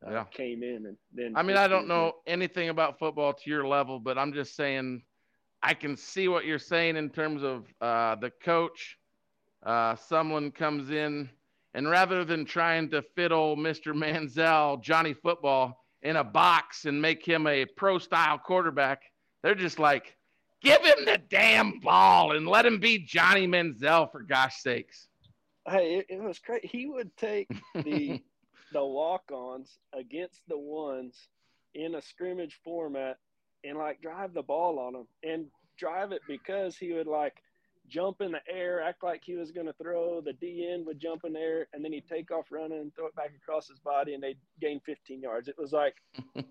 uh, 0.06 0.12
yeah. 0.12 0.24
came 0.26 0.62
in. 0.64 0.86
And 0.88 0.98
then 1.14 1.34
I 1.36 1.44
mean, 1.44 1.58
I 1.58 1.68
don't 1.68 1.88
know 1.88 2.14
anything 2.28 2.70
about 2.70 3.00
football 3.00 3.34
to 3.34 3.50
your 3.50 3.68
level, 3.68 4.00
but 4.00 4.18
I'm 4.18 4.34
just 4.34 4.56
saying 4.56 5.02
I 5.64 5.74
can 5.74 5.98
see 5.98 6.28
what 6.28 6.46
you're 6.46 6.60
saying 6.60 6.96
in 6.98 7.10
terms 7.10 7.44
of 7.44 7.66
uh, 7.82 8.16
the 8.16 8.32
coach. 8.44 8.98
Uh, 9.66 9.96
someone 9.96 10.52
comes 10.52 10.92
in 10.92 11.30
and 11.76 11.90
rather 11.90 12.24
than 12.24 12.46
trying 12.46 12.90
to 12.90 13.02
fit 13.02 13.34
old 13.34 13.60
Mr. 13.60 13.94
Manziel, 13.94 14.82
Johnny 14.82 15.14
Football, 15.14 15.86
in 16.02 16.16
a 16.16 16.24
box 16.24 16.86
and 16.86 17.02
make 17.02 17.26
him 17.26 17.46
a 17.48 17.66
pro 17.66 17.98
style 17.98 18.38
quarterback, 18.38 19.02
they're 19.44 19.56
just 19.56 19.78
like, 19.78 20.16
give 20.62 20.82
him 20.86 21.04
the 21.04 21.20
damn 21.30 21.80
ball 21.80 22.32
and 22.32 22.48
let 22.48 22.66
him 22.66 22.80
be 22.80 23.00
Johnny 23.00 23.46
Manziel 23.46 24.10
for 24.10 24.22
gosh 24.22 24.62
sakes. 24.62 25.10
Hey, 25.68 25.96
it, 25.98 26.06
it 26.10 26.24
was 26.24 26.40
great. 26.40 26.64
He 26.64 26.86
would 26.86 27.16
take 27.18 27.50
the 27.74 28.24
the 28.72 28.86
walk 28.86 29.32
ons 29.34 29.78
against 29.94 30.42
the 30.48 30.58
ones 30.58 31.28
in 31.74 31.96
a 31.96 32.02
scrimmage 32.02 32.58
format 32.64 33.18
and 33.66 33.78
like 33.78 34.02
drive 34.02 34.34
the 34.34 34.44
ball 34.44 34.80
on 34.80 34.94
them 34.94 35.08
and 35.24 35.48
drive 35.78 36.14
it 36.14 36.22
because 36.26 36.78
he 36.78 36.94
would 36.94 37.08
like 37.08 37.36
jump 37.90 38.22
in 38.22 38.32
the 38.32 38.42
air, 38.50 38.82
act 38.82 39.04
like 39.04 39.24
he 39.24 39.36
was 39.36 39.52
going 39.52 39.68
to 39.68 39.74
throw. 39.74 40.22
The 40.22 40.34
DN 40.34 40.86
would 40.86 41.00
jump 41.00 41.24
in 41.26 41.34
there, 41.34 41.68
and 41.74 41.84
then 41.84 41.94
he'd 41.94 42.08
take 42.08 42.32
off 42.32 42.46
running 42.52 42.80
and 42.80 42.96
throw 42.96 43.08
it 43.08 43.16
back 43.16 43.32
across 43.36 43.68
his 43.68 43.80
body, 43.80 44.14
and 44.14 44.24
they'd 44.24 44.38
gain 44.60 44.80
15 44.86 45.22
yards. 45.22 45.48
It 45.48 45.56
was 45.58 45.72
like 45.72 45.96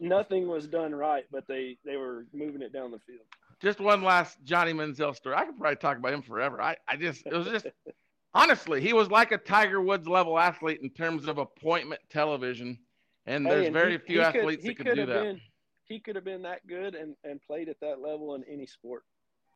nothing 0.00 0.48
was 0.48 0.66
done 0.66 0.94
right, 0.94 1.24
but 1.30 1.46
they 1.46 1.76
they 1.84 1.96
were 1.96 2.26
moving 2.32 2.62
it 2.62 2.72
down 2.72 2.90
the 2.90 2.98
field. 3.00 3.26
Just 3.60 3.80
one 3.80 4.02
last 4.02 4.38
Johnny 4.44 4.72
Manziel 4.72 5.14
story. 5.14 5.36
I 5.36 5.44
could 5.44 5.58
probably 5.58 5.76
talk 5.76 5.96
about 5.96 6.12
him 6.12 6.22
forever. 6.22 6.60
I, 6.60 6.76
I 6.88 6.96
just 6.96 7.26
it 7.26 7.32
was 7.32 7.46
just 7.46 7.66
honestly, 8.34 8.80
he 8.80 8.92
was 8.92 9.10
like 9.10 9.32
a 9.32 9.38
Tiger 9.38 9.80
Woods 9.80 10.08
level 10.08 10.38
athlete 10.38 10.80
in 10.82 10.90
terms 10.90 11.26
of 11.26 11.38
appointment 11.38 12.00
television, 12.10 12.78
and 13.26 13.46
there's 13.46 13.66
and 13.66 13.74
very 13.74 13.92
he, 13.92 13.98
few 13.98 14.18
he 14.18 14.24
athletes 14.24 14.62
could, 14.64 14.76
that 14.78 14.84
could 14.84 14.94
do 14.94 15.06
that. 15.06 15.22
Been, 15.22 15.40
he 15.84 16.00
could 16.00 16.16
have 16.16 16.24
been 16.24 16.42
that 16.42 16.66
good 16.66 16.94
and, 16.94 17.14
and 17.24 17.40
played 17.42 17.68
at 17.68 17.80
that 17.80 18.00
level 18.00 18.34
in 18.34 18.44
any 18.44 18.66
sport. 18.66 19.04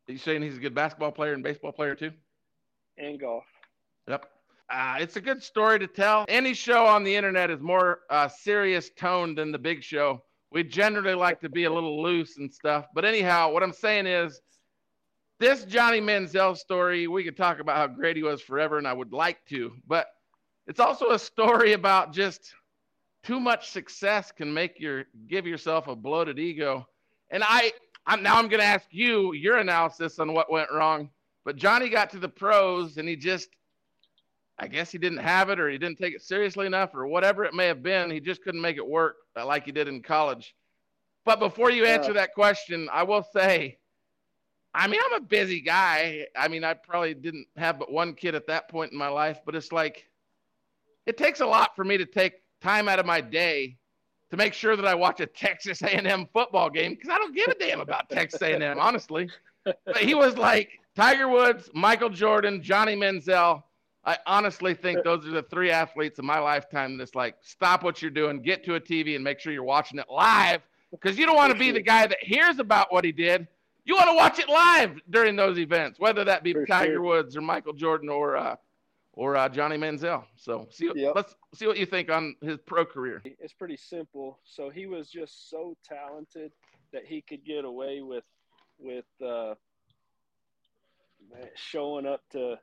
You 0.09 0.17
saying 0.17 0.41
he's 0.41 0.57
a 0.57 0.61
good 0.61 0.75
basketball 0.75 1.13
player 1.13 1.35
and 1.35 1.43
baseball 1.43 1.71
player 1.71 1.95
too? 1.95 2.13
And 2.97 3.21
golf. 3.21 3.45
Yep. 4.09 4.25
Uh, 4.71 4.97
it's 4.99 5.17
a 5.17 5.21
good 5.21 5.43
story 5.43 5.79
to 5.79 5.87
tell. 5.87 6.25
Any 6.29 6.55
show 6.55 6.87
on 6.87 7.05
the 7.05 7.15
internet 7.15 7.51
is 7.51 7.61
more 7.61 8.01
uh, 8.09 8.27
serious 8.27 8.91
tone 8.91 9.35
than 9.35 9.53
the 9.53 9.59
big 9.59 9.83
show. 9.83 10.23
We 10.51 10.65
generally 10.65 11.15
like 11.15 11.41
to 11.41 11.51
be 11.51 11.65
a 11.65 11.73
little 11.73 12.03
loose 12.03 12.39
and 12.39 12.53
stuff. 12.53 12.87
But 12.95 13.05
anyhow, 13.05 13.53
what 13.53 13.63
I'm 13.63 13.73
saying 13.73 14.07
is 14.07 14.41
this 15.41 15.65
Johnny 15.65 16.01
Manziel 16.01 16.57
story, 16.57 17.07
we 17.07 17.23
could 17.23 17.37
talk 17.37 17.61
about 17.61 17.77
how 17.77 17.87
great 17.87 18.17
he 18.17 18.23
was 18.23 18.41
forever, 18.41 18.79
and 18.79 18.89
I 18.89 18.95
would 18.95 19.13
like 19.13 19.45
to. 19.51 19.73
But 19.87 20.07
it's 20.67 20.81
also 20.81 21.11
a 21.11 21.19
story 21.19 21.75
about 21.75 22.15
just 22.15 22.55
too 23.25 23.41
much 23.41 23.71
success 23.71 24.33
can 24.33 24.53
make 24.53 24.81
your 24.81 25.05
give 25.27 25.47
yourself 25.47 25.87
a 25.87 25.95
bloated 25.95 26.39
ego. 26.39 26.87
And 27.31 27.43
I 27.45 27.73
I'm, 28.09 28.23
now 28.23 28.39
I'm 28.39 28.49
going 28.49 28.61
to 28.61 28.67
ask 28.67 28.87
you 28.91 29.35
your 29.35 29.59
analysis 29.59 30.19
on 30.19 30.33
what 30.33 30.51
went 30.51 30.73
wrong. 30.73 31.11
But 31.45 31.57
Johnny 31.57 31.91
got 31.91 32.09
to 32.11 32.19
the 32.19 32.29
pros 32.29 32.97
and 32.97 33.07
he 33.07 33.17
just, 33.17 33.51
I 34.59 34.67
guess 34.67 34.91
he 34.91 34.97
didn't 34.97 35.19
have 35.19 35.51
it 35.51 35.61
or 35.61 35.69
he 35.69 35.77
didn't 35.77 35.99
take 35.99 36.15
it 36.15 36.23
seriously 36.23 36.67
enough 36.67 36.95
or 36.95 37.07
whatever 37.07 37.45
it 37.45 37.53
may 37.53 37.67
have 37.67 37.83
been. 37.83 38.11
He 38.11 38.19
just 38.19 38.43
couldn't 38.43 38.63
make 38.63 38.79
it 38.79 38.87
work 38.87 39.17
uh, 39.37 39.45
like 39.45 39.67
he 39.67 39.73
did 39.73 39.89
in 39.89 40.03
college. 40.03 40.57
But 41.27 41.39
before 41.39 41.71
you 41.71 41.85
answer 41.85 42.15
that 42.15 42.33
question, 42.35 42.89
I 42.91 43.03
will 43.03 43.23
say, 43.23 43.77
I 44.75 44.89
mean, 44.89 45.01
I'm 45.05 45.23
a 45.23 45.27
busy 45.27 45.61
guy. 45.61 46.27
I 46.35 46.49
mean, 46.49 46.65
I 46.65 46.73
probably 46.73 47.13
didn't 47.13 47.47
have 47.59 47.79
but 47.79 47.93
one 47.93 48.15
kid 48.15 48.35
at 48.35 48.47
that 48.47 48.71
point 48.71 48.93
in 48.93 48.99
my 48.99 49.09
life, 49.09 49.41
but 49.45 49.55
it's 49.55 49.71
like, 49.71 50.07
it 51.05 51.19
takes 51.19 51.41
a 51.41 51.47
lot 51.47 51.77
for 51.77 51.85
me 51.85 51.99
to 51.99 52.07
take 52.07 52.35
time 52.63 52.89
out 52.89 52.99
of 52.99 53.05
my 53.05 53.21
day 53.21 53.77
to 54.31 54.37
make 54.37 54.53
sure 54.53 54.77
that 54.77 54.87
I 54.87 54.95
watch 54.95 55.21
a 55.21 55.27
Texas 55.27 55.83
A&M 55.83 56.29
football 56.33 56.71
game 56.71 56.93
because 56.93 57.11
I 57.11 57.17
don't 57.17 57.35
give 57.35 57.49
a 57.49 57.55
damn 57.55 57.81
about 57.81 58.09
Texas 58.11 58.43
A&M, 58.43 58.79
honestly. 58.81 59.31
But 59.65 59.99
he 59.99 60.15
was 60.15 60.37
like 60.37 60.71
Tiger 60.95 61.29
Woods, 61.29 61.71
Michael 61.75 62.11
Jordan, 62.11 62.63
Johnny 62.63 62.97
Manziel. 62.97 63.63
I 64.05 64.17
honestly 64.27 64.75
think 64.75 65.05
those 65.05 65.27
are 65.27 65.31
the 65.31 65.43
three 65.43 65.71
athletes 65.71 66.19
in 66.19 66.25
my 66.25 66.39
lifetime 66.39 66.97
that's 66.97 67.15
like, 67.15 67.37
stop 67.41 67.83
what 67.83 68.01
you're 68.01 68.11
doing, 68.11 68.41
get 68.41 68.65
to 68.65 68.77
a 68.77 68.81
TV 68.81 69.15
and 69.15 69.25
make 69.25 69.39
sure 69.39 69.53
you're 69.53 69.65
watching 69.65 69.99
it 69.99 70.07
live 70.11 70.63
because 70.91 71.19
you 71.19 71.27
don't 71.27 71.37
want 71.37 71.53
to 71.53 71.59
be 71.59 71.71
the 71.71 71.83
guy 71.83 72.07
that 72.07 72.19
hears 72.23 72.59
about 72.59 72.93
what 72.93 73.05
he 73.05 73.13
did. 73.13 73.47
You 73.85 73.95
want 73.95 74.09
to 74.09 74.15
watch 74.15 74.39
it 74.39 74.49
live 74.49 75.01
during 75.11 75.37
those 75.37 75.59
events, 75.59 75.99
whether 75.99 76.25
that 76.25 76.43
be 76.43 76.53
For 76.53 76.67
Tiger 76.67 76.95
sure. 76.95 77.03
Woods 77.03 77.37
or 77.37 77.41
Michael 77.41 77.73
Jordan 77.73 78.09
or 78.09 78.37
uh, 78.37 78.57
or 79.19 79.37
uh, 79.37 79.49
Johnny 79.49 79.77
Manziel. 79.77 80.25
So 80.37 80.69
see, 80.71 80.91
yep. 80.95 81.13
let's 81.17 81.35
see 81.53 81.67
what 81.67 81.77
you 81.77 81.87
think 81.87 82.09
on 82.09 82.37
his 82.41 82.57
pro 82.65 82.87
career. 82.87 83.21
It's 83.25 83.53
pretty 83.53 83.77
simple. 83.77 84.39
So 84.45 84.71
he 84.71 84.87
was 84.87 85.11
just 85.11 85.51
so 85.51 85.77
talented 85.85 86.53
that 86.93 87.05
he 87.05 87.21
could 87.21 87.45
get 87.45 87.65
away 87.65 88.01
with 88.01 88.25
with 88.79 89.07
uh, 89.21 89.55
showing 91.57 92.07
up 92.07 92.23
to 92.31 92.59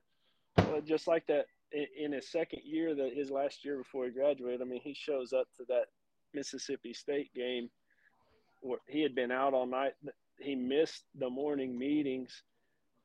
uh, 0.58 0.80
just 0.86 1.08
like 1.08 1.28
that 1.28 1.48
in, 1.74 1.88
in 2.06 2.12
his 2.14 2.30
second 2.30 2.62
year, 2.64 2.96
that 2.96 3.14
his 3.14 3.30
last 3.30 3.66
year 3.66 3.78
before 3.78 4.06
he 4.06 4.12
graduated. 4.12 4.62
I 4.62 4.66
mean, 4.66 4.82
he 4.82 4.94
shows 4.94 5.34
up 5.34 5.48
to 5.58 5.66
that 5.68 5.88
Mississippi 6.34 6.94
State 6.94 7.34
game. 7.36 7.70
Where 8.62 8.80
he 8.88 9.02
had 9.02 9.14
been 9.14 9.30
out 9.30 9.54
all 9.54 9.68
night. 9.68 9.92
He 10.40 10.56
missed 10.56 11.04
the 11.20 11.30
morning 11.30 11.78
meetings. 11.78 12.44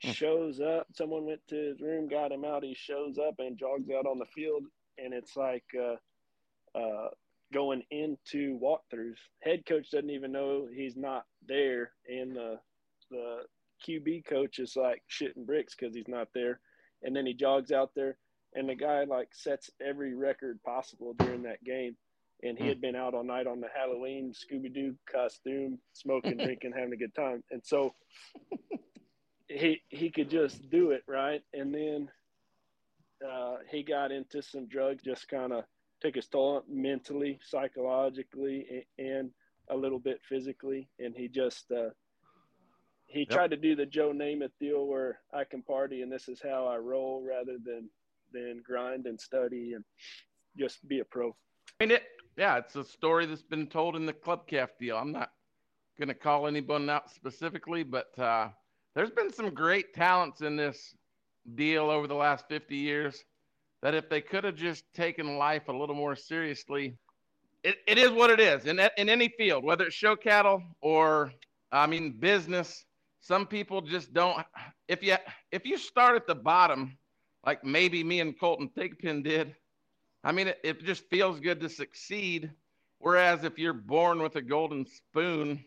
Shows 0.01 0.61
up. 0.61 0.87
Someone 0.93 1.27
went 1.27 1.41
to 1.49 1.57
his 1.57 1.81
room, 1.81 2.09
got 2.09 2.33
him 2.33 2.45
out. 2.45 2.65
He 2.65 2.75
shows 2.75 3.19
up 3.19 3.35
and 3.39 3.59
jogs 3.59 3.89
out 3.91 4.07
on 4.07 4.19
the 4.19 4.27
field, 4.27 4.65
and 4.99 5.13
it's 5.13 5.37
like 5.37 5.65
uh, 5.79 6.79
uh, 6.79 7.09
going 7.53 7.83
into 7.91 8.59
walkthroughs. 8.59 9.19
Head 9.43 9.67
coach 9.67 9.91
doesn't 9.91 10.11
even 10.11 10.33
know 10.33 10.67
he's 10.73 10.97
not 10.97 11.25
there, 11.47 11.93
and 12.09 12.35
the 12.35 12.59
the 13.11 13.41
QB 13.87 14.27
coach 14.27 14.59
is 14.59 14.77
like 14.77 15.03
shitting 15.11 15.47
bricks 15.47 15.75
because 15.79 15.95
he's 15.95 16.09
not 16.09 16.29
there. 16.35 16.61
And 17.03 17.17
then 17.17 17.27
he 17.27 17.35
jogs 17.35 17.73
out 17.73 17.91
there, 17.95 18.17
and 18.55 18.69
the 18.69 18.75
guy 18.75 19.05
like 19.05 19.29
sets 19.33 19.71
every 19.87 20.15
record 20.15 20.63
possible 20.63 21.15
during 21.19 21.43
that 21.43 21.63
game. 21.65 21.97
And 22.43 22.57
he 22.57 22.65
hmm. 22.65 22.69
had 22.71 22.81
been 22.81 22.97
out 22.97 23.13
all 23.13 23.25
night 23.25 23.47
on 23.47 23.61
the 23.61 23.69
Halloween 23.75 24.33
Scooby 24.33 24.73
Doo 24.73 24.95
costume, 25.11 25.79
smoking, 25.93 26.37
drinking, 26.43 26.73
having 26.75 26.95
a 26.95 26.97
good 26.97 27.15
time. 27.15 27.43
And 27.51 27.61
so 27.65 27.95
he 29.51 29.83
he 29.89 30.11
could 30.11 30.31
just 30.31 30.71
do 30.71 30.93
it 30.93 31.03
right, 31.09 31.43
and 31.53 31.75
then 31.75 32.09
uh, 33.29 33.57
he 33.71 33.83
got 33.83 34.13
into 34.13 34.43
some 34.43 34.67
drugs, 34.67 35.03
just 35.03 35.29
kind 35.29 35.53
of 35.53 35.65
took 36.01 36.15
his 36.15 36.29
toll 36.29 36.63
mentally, 36.69 37.39
psychologically, 37.43 38.87
and 38.99 39.31
a 39.69 39.77
little 39.77 39.99
bit 39.99 40.21
physically, 40.29 40.89
and 40.99 41.15
he 41.17 41.29
just 41.29 41.71
uh, 41.73 41.91
he 43.07 43.21
yep. 43.21 43.31
tried 43.31 43.51
to 43.51 43.57
do 43.57 43.75
the 43.75 43.87
Joe 43.87 44.13
Namath 44.15 44.53
deal 44.61 44.87
where 44.87 45.19
I 45.35 45.45
can 45.45 45.63
party 45.63 46.03
and 46.03 46.13
this 46.13 46.29
is 46.29 46.41
how 46.43 46.67
I 46.67 46.77
roll, 46.77 47.25
rather 47.27 47.59
than 47.65 47.91
than 48.33 48.63
grind 48.65 49.07
and 49.07 49.21
study 49.21 49.73
and 49.75 49.85
just 50.57 50.87
be 50.89 51.01
a 51.01 51.05
pro. 51.05 51.35
I 51.81 51.85
mean, 51.85 51.91
it, 51.93 52.05
yeah, 52.37 52.59
it's 52.59 52.77
a 52.77 52.85
story 52.85 53.27
that's 53.27 53.43
been 53.43 53.67
told 53.67 53.97
in 53.97 54.07
the 54.07 54.13
Club 54.13 54.47
Calf 54.47 54.71
deal. 54.79 54.97
I'm 54.97 55.11
not 55.11 55.33
going 55.99 56.09
to 56.09 56.15
call 56.15 56.47
anyone 56.47 56.89
out 56.89 57.11
specifically, 57.11 57.83
but 57.83 58.17
uh, 58.19 58.49
there's 58.95 59.11
been 59.11 59.33
some 59.33 59.55
great 59.55 59.95
talents 59.95 60.41
in 60.41 60.57
this 60.57 60.95
deal 61.55 61.91
over 61.91 62.07
the 62.07 62.15
last 62.15 62.47
50 62.49 62.77
years 62.77 63.25
that 63.83 63.95
if 63.95 64.09
they 64.09 64.21
could 64.21 64.45
have 64.45 64.57
just 64.57 64.85
taken 64.95 65.39
life 65.39 65.69
a 65.69 65.73
little 65.73 65.95
more 65.95 66.15
seriously, 66.15 66.97
it, 67.63 67.77
it 67.87 67.99
is 67.99 68.11
what 68.11 68.31
it 68.31 68.41
is 68.41 68.67
in, 68.67 68.81
in 68.97 69.09
any 69.09 69.29
field, 69.39 69.65
whether 69.65 69.87
it's 69.87 69.95
show 69.95 70.17
cattle 70.17 70.63
or, 70.81 71.33
I 71.73 71.87
mean, 71.87 72.13
business. 72.19 72.85
Some 73.21 73.47
people 73.47 73.81
just 73.81 74.13
don't. 74.13 74.45
If 74.89 75.03
you 75.03 75.17
if 75.53 75.65
you 75.67 75.79
start 75.79 76.17
at 76.17 76.27
the 76.27 76.35
bottom, 76.35 76.97
like 77.47 77.63
maybe 77.63 78.03
me 78.03 78.21
and 78.21 78.39
Kolten 78.39 78.73
Thigpen 78.73 79.23
did, 79.23 79.55
I 80.25 80.33
mean, 80.33 80.49
it, 80.49 80.59
it 80.65 80.85
just 80.85 81.09
feels 81.11 81.39
good 81.39 81.61
to 81.61 81.69
succeed. 81.69 82.51
Whereas 82.99 83.45
if 83.45 83.59
you're 83.59 83.73
born 83.73 84.21
with 84.21 84.37
a 84.37 84.43
golden 84.43 84.85
spoon, 84.85 85.65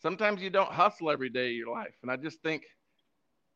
sometimes 0.00 0.42
you 0.42 0.50
don't 0.50 0.70
hustle 0.70 1.10
every 1.10 1.28
day 1.28 1.50
of 1.50 1.56
your 1.56 1.70
life. 1.70 1.94
And 2.02 2.10
I 2.10 2.16
just 2.16 2.42
think 2.42 2.64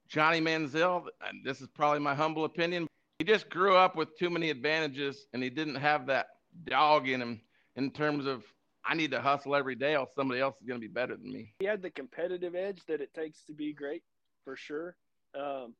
Johnny 0.08 0.40
Manziel, 0.40 1.06
and 1.26 1.44
this 1.44 1.60
is 1.60 1.68
probably 1.68 2.00
my 2.00 2.14
humble 2.14 2.44
opinion, 2.44 2.86
he 3.18 3.24
just 3.24 3.50
grew 3.50 3.76
up 3.76 3.96
with 3.96 4.16
too 4.18 4.30
many 4.30 4.50
advantages 4.50 5.26
and 5.32 5.42
he 5.42 5.50
didn't 5.50 5.76
have 5.76 6.06
that 6.06 6.28
dog 6.64 7.08
in 7.08 7.20
him 7.20 7.40
in 7.76 7.90
terms 7.90 8.26
of 8.26 8.44
I 8.84 8.94
need 8.94 9.10
to 9.10 9.20
hustle 9.20 9.54
every 9.54 9.74
day 9.74 9.94
or 9.96 10.08
somebody 10.16 10.40
else 10.40 10.56
is 10.60 10.66
going 10.66 10.80
to 10.80 10.86
be 10.86 10.92
better 10.92 11.16
than 11.16 11.30
me. 11.30 11.52
He 11.60 11.66
had 11.66 11.82
the 11.82 11.90
competitive 11.90 12.54
edge 12.54 12.80
that 12.88 13.00
it 13.00 13.12
takes 13.12 13.44
to 13.44 13.52
be 13.52 13.72
great 13.72 14.02
for 14.44 14.56
sure. 14.56 14.96
Um, 15.38 15.74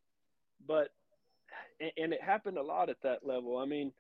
but, 0.67 0.91
and 1.81 2.13
it 2.13 2.23
happened 2.23 2.59
a 2.59 2.63
lot 2.63 2.91
at 2.91 3.01
that 3.03 3.27
level. 3.27 3.57
I 3.57 3.65
mean, 3.65 3.91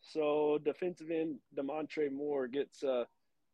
so 0.00 0.58
defensive 0.64 1.10
end 1.10 1.36
Damontre 1.56 2.12
Moore 2.12 2.46
gets 2.46 2.84
uh, 2.84 3.04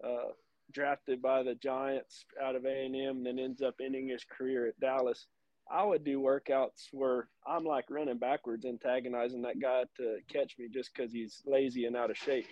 uh, 0.05 0.33
drafted 0.73 1.23
by 1.23 1.43
the 1.43 1.55
Giants 1.55 2.25
out 2.43 2.57
of 2.57 2.65
A&M 2.65 3.25
then 3.25 3.39
ends 3.39 3.63
up 3.63 3.75
ending 3.81 4.09
his 4.09 4.25
career 4.25 4.67
at 4.67 4.81
Dallas. 4.81 5.27
I 5.71 5.85
would 5.85 6.05
do 6.05 6.21
workouts 6.21 6.89
where 6.93 7.29
I'm 7.47 7.65
like 7.65 7.91
running 7.91 8.19
backwards, 8.19 8.65
antagonizing 8.65 9.43
that 9.43 9.61
guy 9.61 9.85
to 9.99 10.19
catch 10.33 10.57
me 10.59 10.69
just 10.73 10.91
because 10.93 11.13
he's 11.13 11.43
lazy 11.47 11.85
and 11.85 11.97
out 11.97 12.11
of 12.11 12.17
shape. 12.17 12.47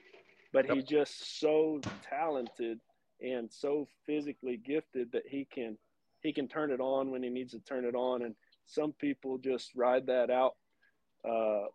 But 0.52 0.66
yep. 0.66 0.76
he's 0.76 0.84
just 0.84 1.40
so 1.40 1.80
talented 2.08 2.78
and 3.20 3.52
so 3.52 3.88
physically 4.06 4.56
gifted 4.56 5.10
that 5.12 5.25
he 5.26 5.46
can 5.52 5.76
he 6.20 6.32
can 6.32 6.48
turn 6.48 6.70
it 6.70 6.80
on 6.80 7.10
when 7.10 7.22
he 7.22 7.28
needs 7.28 7.52
to 7.52 7.60
turn 7.60 7.84
it 7.84 7.94
on. 7.94 8.22
And 8.22 8.34
some 8.66 8.92
people 8.92 9.38
just 9.38 9.75
ride 9.75 10.06
that 10.06 10.30
out, 10.30 10.56
uh, 11.28 11.66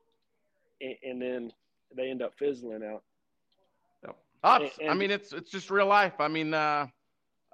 and, 0.82 0.96
and 1.04 1.22
then 1.22 1.54
they 1.96 2.10
end 2.10 2.22
up 2.22 2.34
fizzling 2.38 2.84
out. 2.84 3.04
Yep. 4.44 4.74
And, 4.82 4.90
I 4.90 4.94
mean, 4.94 5.12
it's 5.12 5.34
it's 5.34 5.52
just 5.52 5.70
real 5.70 5.88
life. 5.88 6.14
I 6.20 6.28
mean, 6.28 6.54
uh, 6.54 6.88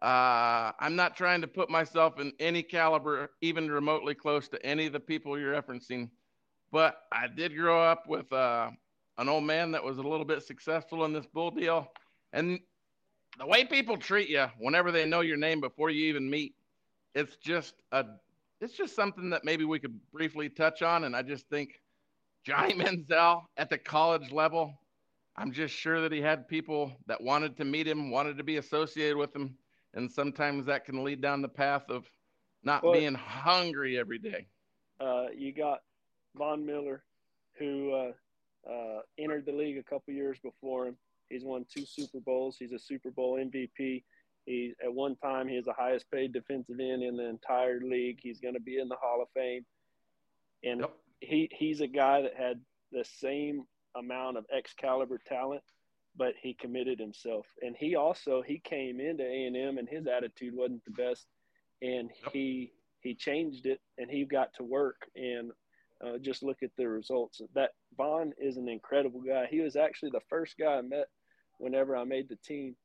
uh, 0.02 0.72
I'm 0.80 0.96
not 0.96 1.16
trying 1.16 1.42
to 1.42 1.48
put 1.48 1.70
myself 1.70 2.20
in 2.20 2.34
any 2.40 2.64
caliber, 2.64 3.32
even 3.42 3.70
remotely 3.70 4.16
close 4.16 4.48
to 4.50 4.66
any 4.66 4.88
of 4.88 4.94
the 4.94 5.00
people 5.00 5.38
you're 5.40 5.54
referencing, 5.54 6.10
but 6.72 7.04
I 7.12 7.28
did 7.28 7.56
grow 7.56 7.82
up 7.82 8.08
with 8.08 8.32
uh, 8.32 8.72
an 9.18 9.30
old 9.30 9.44
man 9.44 9.72
that 9.72 9.84
was 9.84 9.98
a 9.98 10.02
little 10.02 10.26
bit 10.26 10.44
successful 10.44 11.06
in 11.06 11.14
this 11.14 11.26
bull 11.28 11.52
deal, 11.52 11.88
and 12.34 12.60
the 13.38 13.46
way 13.46 13.66
people 13.66 13.98
treat 13.98 14.30
you 14.30 14.48
whenever 14.58 14.92
they 14.92 15.06
know 15.06 15.22
your 15.22 15.38
name 15.38 15.62
before 15.62 15.90
you 15.90 16.06
even 16.08 16.30
meet, 16.30 16.56
it's 17.16 17.38
just 17.38 17.76
a 17.92 18.06
it's 18.62 18.74
just 18.74 18.96
something 18.96 19.30
that 19.30 19.46
maybe 19.46 19.66
we 19.66 19.80
could 19.80 19.98
briefly 20.12 20.50
touch 20.50 20.82
on. 20.82 21.06
And 21.06 21.16
I 21.16 21.22
just 21.22 21.48
think 21.50 21.80
Johnny 22.46 22.74
Manziel 22.76 23.44
at 23.58 23.70
the 23.70 23.78
college 23.78 24.32
level, 24.32 24.74
I'm 25.36 25.52
just 25.52 25.74
sure 25.74 26.02
that 26.02 26.12
he 26.12 26.22
had 26.22 26.48
people 26.48 26.92
that 27.08 27.22
wanted 27.22 27.58
to 27.58 27.66
meet 27.66 27.88
him, 27.88 28.12
wanted 28.12 28.38
to 28.38 28.44
be 28.44 28.58
associated 28.58 29.18
with 29.18 29.36
him 29.36 29.56
and 29.94 30.12
sometimes 30.12 30.66
that 30.66 30.86
can 30.86 31.04
lead 31.04 31.22
down 31.22 31.42
the 31.42 31.50
path 31.50 31.84
of 31.90 32.06
not 32.64 32.84
well, 32.84 32.94
being 32.94 33.16
hungry 33.16 33.98
every 33.98 34.20
day. 34.20 34.48
Uh, 35.00 35.28
you 35.36 35.54
got 35.54 35.80
Von 36.36 36.66
Miller, 36.66 37.04
who 37.58 37.92
uh, 37.94 38.70
uh, 38.70 39.00
entered 39.18 39.46
the 39.46 39.52
league 39.52 39.78
a 39.78 39.84
couple 39.84 40.14
years 40.14 40.38
before 40.44 40.88
him. 40.88 40.98
He's 41.30 41.44
won 41.44 41.66
two 41.74 41.86
Super 41.86 42.20
Bowls. 42.20 42.58
He's 42.60 42.74
a 42.74 42.80
Super 42.80 43.12
Bowl 43.12 43.38
MVP. 43.38 44.04
He 44.46 44.74
at 44.84 44.94
one 44.94 45.16
time 45.18 45.48
he 45.48 45.56
is 45.56 45.66
the 45.66 45.74
highest 45.74 46.10
paid 46.12 46.34
defensive 46.34 46.80
end 46.80 47.04
in 47.04 47.18
the 47.18 47.28
entire 47.28 47.80
league. 47.82 48.20
He's 48.22 48.40
going 48.40 48.56
to 48.56 48.60
be 48.60 48.80
in 48.80 48.90
the 48.90 48.96
Hall 48.96 49.22
of 49.22 49.28
Fame, 49.36 49.66
and 50.64 50.82
yep. 50.82 50.92
he 51.20 51.50
he's 51.52 51.82
a 51.82 51.88
guy 51.88 52.24
that 52.24 52.34
had 52.36 52.60
the 52.92 53.06
same 53.20 53.66
amount 54.00 54.38
of 54.38 54.46
Excalibur 54.52 55.20
talent 55.28 55.64
but 56.20 56.34
he 56.42 56.54
committed 56.54 57.00
himself. 57.00 57.46
And 57.62 57.76
he 57.78 57.96
also 57.96 58.42
he 58.42 58.60
came 58.60 59.00
into 59.00 59.24
A 59.24 59.46
and 59.46 59.56
M, 59.56 59.78
and 59.78 59.88
his 59.88 60.06
attitude 60.08 60.54
wasn't 60.56 60.84
the 60.86 60.92
best, 60.92 61.26
and 61.82 62.10
yep. 62.24 62.34
he 62.34 62.74
he 63.02 63.16
changed 63.16 63.66
it, 63.66 63.80
and 63.98 64.12
he 64.12 64.26
got 64.26 64.54
to 64.56 64.64
work. 64.64 65.08
And 65.16 65.52
uh, 66.06 66.18
just 66.18 66.44
look 66.44 66.64
at 66.64 66.72
the 66.78 66.88
results. 66.88 67.42
That 67.56 67.72
Von 67.98 68.34
is 68.38 68.58
an 68.58 68.70
incredible 68.70 69.22
guy. 69.22 69.48
He 69.50 69.60
was 69.60 69.76
actually 69.76 70.12
the 70.12 70.22
first 70.30 70.56
guy 70.58 70.78
I 70.78 70.82
met 70.82 71.08
whenever 71.58 71.96
I 71.96 72.06
made 72.06 72.30
the 72.30 72.38
team, 72.38 72.76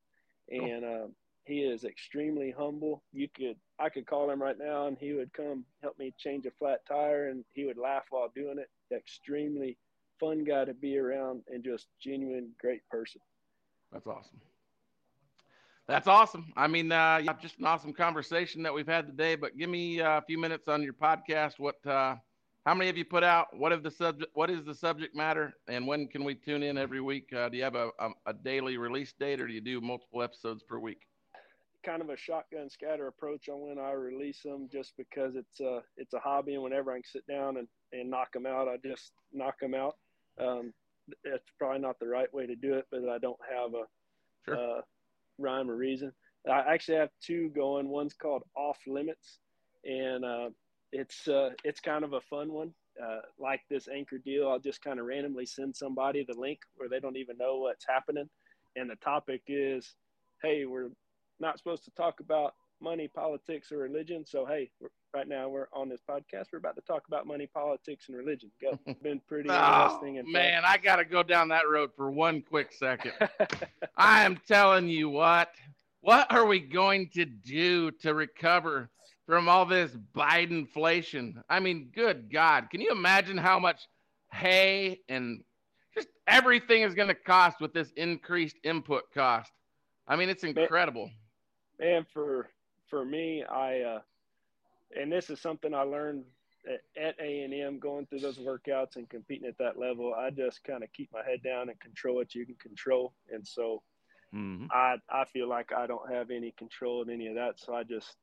and 0.51 0.85
uh, 0.85 1.07
he 1.45 1.61
is 1.61 1.85
extremely 1.85 2.55
humble. 2.57 3.03
You 3.13 3.29
could 3.29 3.57
I 3.79 3.89
could 3.89 4.07
call 4.07 4.31
him 4.31 4.41
right 4.41 4.59
now, 4.59 4.87
and 4.87 4.97
he 4.99 5.13
would 5.13 5.33
come 5.33 5.65
help 5.83 5.99
me 5.99 6.15
change 6.19 6.47
a 6.47 6.51
flat 6.53 6.87
tire, 6.87 7.31
and 7.31 7.45
he 7.53 7.65
would 7.65 7.79
laugh 7.79 8.05
while 8.11 8.31
doing 8.35 8.59
it. 8.59 8.69
Extremely 8.95 9.77
fun 10.21 10.45
guy 10.45 10.65
to 10.65 10.75
be 10.75 10.99
around 10.99 11.43
and 11.49 11.65
just 11.65 11.87
genuine 12.03 12.51
great 12.61 12.81
person. 12.91 13.21
That's 13.93 14.07
awesome. 14.07 14.41
That's 15.87 16.09
awesome. 16.09 16.53
I 16.57 16.67
mean, 16.67 16.91
uh, 16.91 17.21
just 17.43 17.59
an 17.59 17.67
awesome 17.67 17.93
conversation 17.93 18.63
that 18.63 18.73
we've 18.73 18.89
had 18.89 19.07
today. 19.07 19.37
But 19.37 19.59
give 19.59 19.69
me 19.69 20.01
uh, 20.01 20.19
a 20.19 20.23
few 20.23 20.39
minutes 20.39 20.67
on 20.67 20.83
your 20.83 20.95
podcast. 20.95 21.59
What, 21.59 21.85
uh, 21.87 22.17
how 22.65 22.75
many 22.75 22.87
have 22.87 22.97
you 22.97 23.05
put 23.05 23.23
out? 23.23 23.49
What 23.53 23.73
of 23.73 23.83
the 23.83 23.91
subject? 23.91 24.31
What 24.35 24.49
is 24.49 24.65
the 24.65 24.75
subject 24.75 25.15
matter? 25.15 25.53
And 25.69 25.87
when 25.87 26.09
can 26.09 26.25
we 26.25 26.35
tune 26.35 26.63
in 26.63 26.79
every 26.79 27.03
week? 27.03 27.31
Uh, 27.37 27.51
do 27.51 27.59
you 27.59 27.63
have 27.63 27.75
a, 27.75 27.91
a, 27.99 28.09
a, 28.27 28.33
daily 28.33 28.79
release 28.79 29.13
date, 29.13 29.41
or 29.41 29.47
do 29.47 29.53
you 29.53 29.61
do 29.61 29.83
multiple 29.83 30.23
episodes 30.23 30.63
per 30.63 30.79
week? 30.79 31.03
Kind 31.85 32.01
of 32.01 32.09
a 32.09 32.17
shotgun 32.17 32.71
scatter 32.71 33.09
approach 33.09 33.51
on 33.51 33.69
when 33.69 33.79
I 33.79 33.93
release 33.93 34.41
them, 34.43 34.71
just 34.73 34.95
because 34.97 35.37
it's 35.37 35.61
a 35.61 35.83
it's 35.99 36.15
a 36.15 36.19
hobby, 36.19 36.55
and 36.55 36.63
whenever 36.63 36.93
I 36.93 36.97
can 36.97 37.05
sit 37.05 37.27
down 37.27 37.59
and, 37.59 37.69
and 37.93 38.09
knock 38.09 38.33
them 38.33 38.47
out, 38.47 38.69
I 38.69 38.79
just 38.83 39.13
knock 39.35 39.61
them 39.61 39.75
out. 39.75 39.97
Um, 40.41 40.73
it's 41.25 41.51
probably 41.59 41.81
not 41.81 41.99
the 41.99 42.09
right 42.09 42.33
way 42.33 42.47
to 42.47 42.57
do 42.57 42.75
it, 42.75 42.87
but 42.91 43.09
I 43.09 43.19
don't 43.19 43.39
have 43.51 43.75
a 43.75 43.85
sure. 44.45 44.57
uh, 44.57 44.81
rhyme 45.39 45.71
or 45.71 45.77
reason. 45.77 46.13
I 46.51 46.61
actually 46.73 46.99
have 46.99 47.11
two 47.23 47.51
going. 47.51 47.89
One's 47.89 48.15
called 48.15 48.43
Off 48.55 48.79
Limits, 48.87 49.39
and 49.85 50.25
uh, 50.25 50.51
it's 50.93 51.27
uh, 51.27 51.51
it's 51.65 51.81
kind 51.81 52.05
of 52.05 52.13
a 52.13 52.21
fun 52.21 52.53
one. 52.53 52.73
Uh, 53.03 53.21
like 53.39 53.61
this 53.69 53.89
anchor 53.89 54.19
deal, 54.19 54.49
I'll 54.49 54.61
just 54.61 54.83
kind 54.83 55.01
of 55.01 55.07
randomly 55.07 55.47
send 55.47 55.75
somebody 55.75 56.25
the 56.25 56.39
link 56.39 56.61
where 56.77 56.89
they 56.89 57.01
don't 57.01 57.17
even 57.17 57.37
know 57.39 57.59
what's 57.59 57.87
happening, 57.89 58.29
and 58.77 58.91
the 58.91 58.97
topic 58.97 59.43
is, 59.49 59.95
hey, 60.43 60.65
we're 60.65 60.91
not 61.41 61.59
supposed 61.59 61.85
to 61.85 61.91
talk 61.93 62.21
about 62.21 62.55
money, 62.81 63.09
politics, 63.09 63.73
or 63.73 63.79
religion. 63.79 64.25
So 64.27 64.45
hey, 64.47 64.71
right 65.15 65.29
now 65.29 65.49
we're 65.49 65.69
on 65.73 65.89
this 65.89 66.01
podcast. 66.09 66.47
We're 66.53 66.59
about 66.59 66.75
to 66.75 66.83
talk 66.83 67.05
about 67.07 67.27
money, 67.27 67.47
politics, 67.47 68.07
and 68.09 68.17
religion. 68.17 68.51
Go. 68.61 68.79
been 69.03 69.21
pretty 69.29 69.49
oh, 69.49 69.55
interesting. 69.55 70.19
And 70.19 70.31
man. 70.31 70.63
I 70.67 70.77
got 70.77 70.97
to 70.97 71.05
go 71.05 71.23
down 71.23 71.49
that 71.49 71.69
road 71.71 71.91
for 71.97 72.11
one 72.11 72.43
quick 72.43 72.73
second. 72.73 73.13
I 73.97 74.25
am 74.25 74.39
telling 74.47 74.89
you 74.89 75.09
what. 75.09 75.51
What 76.01 76.31
are 76.31 76.45
we 76.45 76.61
going 76.61 77.09
to 77.15 77.25
do 77.25 77.91
to 78.03 78.13
recover 78.13 78.91
from 79.27 79.49
all 79.49 79.65
this 79.65 79.97
Biden 80.15 80.51
inflation? 80.51 81.43
I 81.49 81.61
mean, 81.61 81.91
good 81.95 82.31
God, 82.31 82.69
can 82.71 82.83
you 82.83 82.91
imagine 82.91 83.39
how 83.39 83.59
much 83.59 83.89
hay 84.31 85.01
and 85.09 85.43
just 85.95 86.09
everything 86.27 86.83
is 86.83 86.95
going 86.95 87.09
to 87.09 87.15
cost 87.15 87.61
with 87.61 87.73
this 87.73 87.91
increased 87.97 88.57
input 88.65 89.05
cost? 89.15 89.51
I 90.07 90.17
mean, 90.17 90.29
it's 90.29 90.45
incredible. 90.45 91.09
Man, 91.81 92.05
for 92.13 92.51
for 92.91 93.05
me, 93.07 93.43
I 93.43 93.81
uh, 93.81 94.01
and 94.99 95.11
this 95.11 95.31
is 95.31 95.41
something 95.41 95.75
I 95.75 95.83
learned 95.83 96.25
at 96.97 97.15
A 97.21 97.43
and 97.43 97.53
M, 97.53 97.79
going 97.79 98.07
through 98.07 98.21
those 98.21 98.39
workouts 98.39 98.97
and 98.97 99.09
competing 99.09 99.49
at 99.49 99.59
that 99.59 99.79
level. 99.79 100.15
I 100.15 100.31
just 100.31 100.65
kind 100.65 100.83
of 100.83 100.93
keep 100.93 101.11
my 101.13 101.23
head 101.23 101.43
down 101.43 101.69
and 101.69 101.79
control 101.81 102.17
what 102.17 102.35
you 102.35 102.47
can 102.47 102.55
control, 102.57 103.13
and 103.33 103.47
so 103.47 103.83
mm-hmm. 104.35 104.67
I 104.71 104.97
I 105.11 105.25
feel 105.27 105.49
like 105.49 105.73
I 105.73 105.87
don't 105.87 106.11
have 106.11 106.31
any 106.31 106.53
control 106.53 107.03
of 107.03 107.09
any 107.09 107.27
of 107.29 107.35
that. 107.35 107.61
So 107.61 107.75
I 107.75 107.83
just 107.83 108.17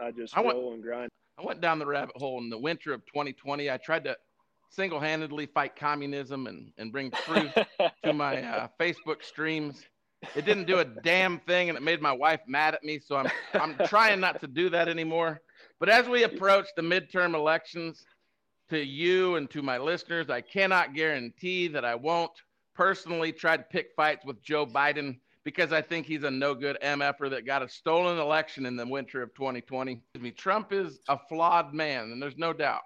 I 0.00 0.10
just 0.10 0.36
I 0.36 0.42
roll 0.42 0.64
went, 0.64 0.74
and 0.74 0.82
grind. 0.82 1.10
I 1.38 1.44
went 1.44 1.60
down 1.60 1.78
the 1.78 1.86
rabbit 1.86 2.16
hole 2.16 2.38
in 2.38 2.50
the 2.50 2.58
winter 2.58 2.92
of 2.92 3.04
2020. 3.06 3.70
I 3.70 3.76
tried 3.76 4.04
to 4.04 4.16
single-handedly 4.70 5.46
fight 5.46 5.76
communism 5.76 6.46
and 6.46 6.72
and 6.78 6.92
bring 6.92 7.10
truth 7.10 7.52
to 8.04 8.12
my 8.12 8.42
uh, 8.42 8.68
Facebook 8.80 9.22
streams. 9.22 9.84
It 10.34 10.44
didn't 10.44 10.64
do 10.64 10.80
a 10.80 10.84
damn 10.84 11.38
thing, 11.40 11.68
and 11.68 11.78
it 11.78 11.82
made 11.82 12.02
my 12.02 12.12
wife 12.12 12.40
mad 12.48 12.74
at 12.74 12.82
me. 12.82 12.98
So 12.98 13.16
I'm 13.16 13.30
I'm 13.54 13.76
trying 13.86 14.20
not 14.20 14.40
to 14.40 14.46
do 14.46 14.70
that 14.70 14.88
anymore. 14.88 15.40
But 15.80 15.88
as 15.88 16.08
we 16.08 16.24
approach 16.24 16.66
the 16.76 16.82
midterm 16.82 17.34
elections, 17.34 18.04
to 18.68 18.84
you 18.84 19.36
and 19.36 19.50
to 19.50 19.62
my 19.62 19.78
listeners, 19.78 20.30
I 20.30 20.40
cannot 20.40 20.94
guarantee 20.94 21.68
that 21.68 21.84
I 21.84 21.94
won't 21.94 22.32
personally 22.74 23.32
try 23.32 23.56
to 23.56 23.62
pick 23.62 23.92
fights 23.96 24.24
with 24.24 24.42
Joe 24.42 24.66
Biden 24.66 25.18
because 25.44 25.72
I 25.72 25.80
think 25.80 26.06
he's 26.06 26.24
a 26.24 26.30
no 26.30 26.54
good 26.54 26.76
MFer 26.82 27.30
that 27.30 27.46
got 27.46 27.62
a 27.62 27.68
stolen 27.68 28.18
election 28.18 28.66
in 28.66 28.76
the 28.76 28.86
winter 28.86 29.22
of 29.22 29.34
2020. 29.34 30.00
I 30.14 30.18
mean, 30.18 30.34
Trump 30.34 30.72
is 30.72 31.00
a 31.08 31.18
flawed 31.18 31.72
man, 31.72 32.12
and 32.12 32.22
there's 32.22 32.36
no 32.36 32.52
doubt. 32.52 32.82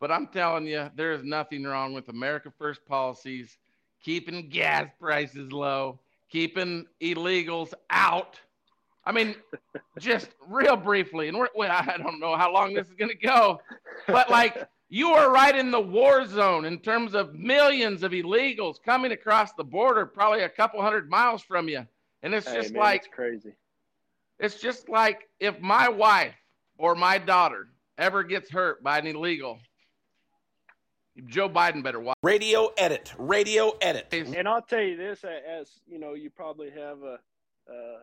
But 0.00 0.10
I'm 0.10 0.28
telling 0.28 0.66
you, 0.66 0.90
there 0.96 1.12
is 1.12 1.22
nothing 1.22 1.64
wrong 1.64 1.92
with 1.92 2.08
America 2.08 2.50
First 2.58 2.84
policies, 2.86 3.58
keeping 4.02 4.48
gas 4.48 4.88
prices 4.98 5.52
low, 5.52 6.00
keeping 6.30 6.86
illegals 7.00 7.74
out 7.90 8.40
I 9.04 9.12
mean, 9.12 9.34
just 9.98 10.30
real 10.46 10.76
briefly, 10.76 11.28
and 11.28 11.36
we're, 11.36 11.48
I 11.58 11.96
don't 11.98 12.20
know 12.20 12.36
how 12.36 12.52
long 12.52 12.72
this 12.74 12.86
is 12.86 12.94
going 12.94 13.10
to 13.10 13.16
go, 13.16 13.60
but 14.06 14.30
like 14.30 14.68
you 14.88 15.10
are 15.10 15.32
right 15.32 15.56
in 15.56 15.70
the 15.70 15.80
war 15.80 16.24
zone 16.26 16.64
in 16.64 16.78
terms 16.78 17.14
of 17.14 17.34
millions 17.34 18.02
of 18.02 18.12
illegals 18.12 18.76
coming 18.82 19.10
across 19.12 19.52
the 19.54 19.64
border, 19.64 20.06
probably 20.06 20.42
a 20.42 20.48
couple 20.48 20.80
hundred 20.82 21.10
miles 21.10 21.42
from 21.42 21.68
you. 21.68 21.86
And 22.22 22.32
it's 22.34 22.46
Hey, 22.46 22.60
just 22.60 22.72
man, 22.74 22.80
like 22.80 23.00
it's 23.04 23.12
crazy. 23.12 23.52
it's 24.38 24.60
just 24.60 24.88
like 24.88 25.28
if 25.40 25.58
my 25.60 25.88
wife 25.88 26.34
or 26.78 26.94
my 26.94 27.18
daughter 27.18 27.68
ever 27.98 28.22
gets 28.22 28.50
hurt 28.50 28.82
by 28.84 28.98
an 28.98 29.06
illegal, 29.08 29.58
Joe 31.26 31.48
Biden 31.48 31.82
better 31.82 32.00
watch. 32.00 32.16
Radio 32.22 32.70
edit. 32.78 33.12
Radio 33.18 33.72
edit. 33.80 34.08
And 34.12 34.48
I'll 34.48 34.62
tell 34.62 34.80
you 34.80 34.96
this, 34.96 35.24
as 35.24 35.68
you 35.86 35.98
know, 35.98 36.14
you 36.14 36.30
probably 36.30 36.70
have 36.70 37.02
a. 37.02 37.18
Uh, 37.68 38.02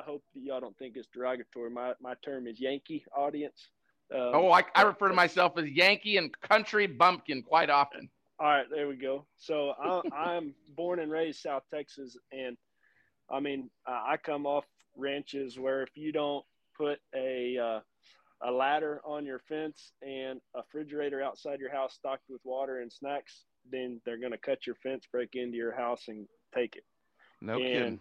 I 0.00 0.02
hope 0.02 0.22
that 0.34 0.42
y'all 0.42 0.60
don't 0.60 0.76
think 0.78 0.96
it's 0.96 1.08
derogatory. 1.12 1.70
My 1.70 1.92
my 2.00 2.14
term 2.24 2.46
is 2.46 2.60
Yankee 2.60 3.04
audience. 3.16 3.68
Um, 4.14 4.30
Oh, 4.34 4.50
I, 4.50 4.62
I 4.74 4.82
refer 4.82 5.08
to 5.08 5.14
myself 5.14 5.56
as 5.58 5.68
Yankee 5.68 6.16
and 6.16 6.38
country 6.40 6.86
bumpkin 6.86 7.42
quite 7.42 7.70
often. 7.70 8.08
All 8.38 8.46
right, 8.46 8.66
there 8.70 8.88
we 8.88 8.96
go. 8.96 9.26
So 9.36 9.74
I, 9.82 10.00
I'm 10.14 10.54
born 10.74 11.00
and 11.00 11.12
raised 11.12 11.40
South 11.40 11.64
Texas, 11.72 12.16
and 12.32 12.56
I 13.30 13.40
mean 13.40 13.70
uh, 13.86 14.02
I 14.06 14.16
come 14.16 14.46
off 14.46 14.64
ranches 14.96 15.58
where 15.58 15.82
if 15.82 15.96
you 15.96 16.12
don't 16.12 16.44
put 16.76 16.98
a 17.14 17.58
uh, 17.58 17.80
a 18.42 18.50
ladder 18.50 19.02
on 19.04 19.26
your 19.26 19.40
fence 19.40 19.92
and 20.02 20.40
a 20.54 20.60
refrigerator 20.60 21.22
outside 21.22 21.60
your 21.60 21.70
house 21.70 21.94
stocked 21.94 22.24
with 22.30 22.40
water 22.44 22.80
and 22.80 22.90
snacks, 22.90 23.44
then 23.70 24.00
they're 24.04 24.18
going 24.18 24.32
to 24.32 24.38
cut 24.38 24.66
your 24.66 24.76
fence, 24.76 25.04
break 25.12 25.34
into 25.34 25.56
your 25.56 25.72
house, 25.72 26.04
and 26.08 26.26
take 26.54 26.76
it. 26.76 26.84
No 27.42 27.54
And 27.54 27.62
kidding. 27.62 28.00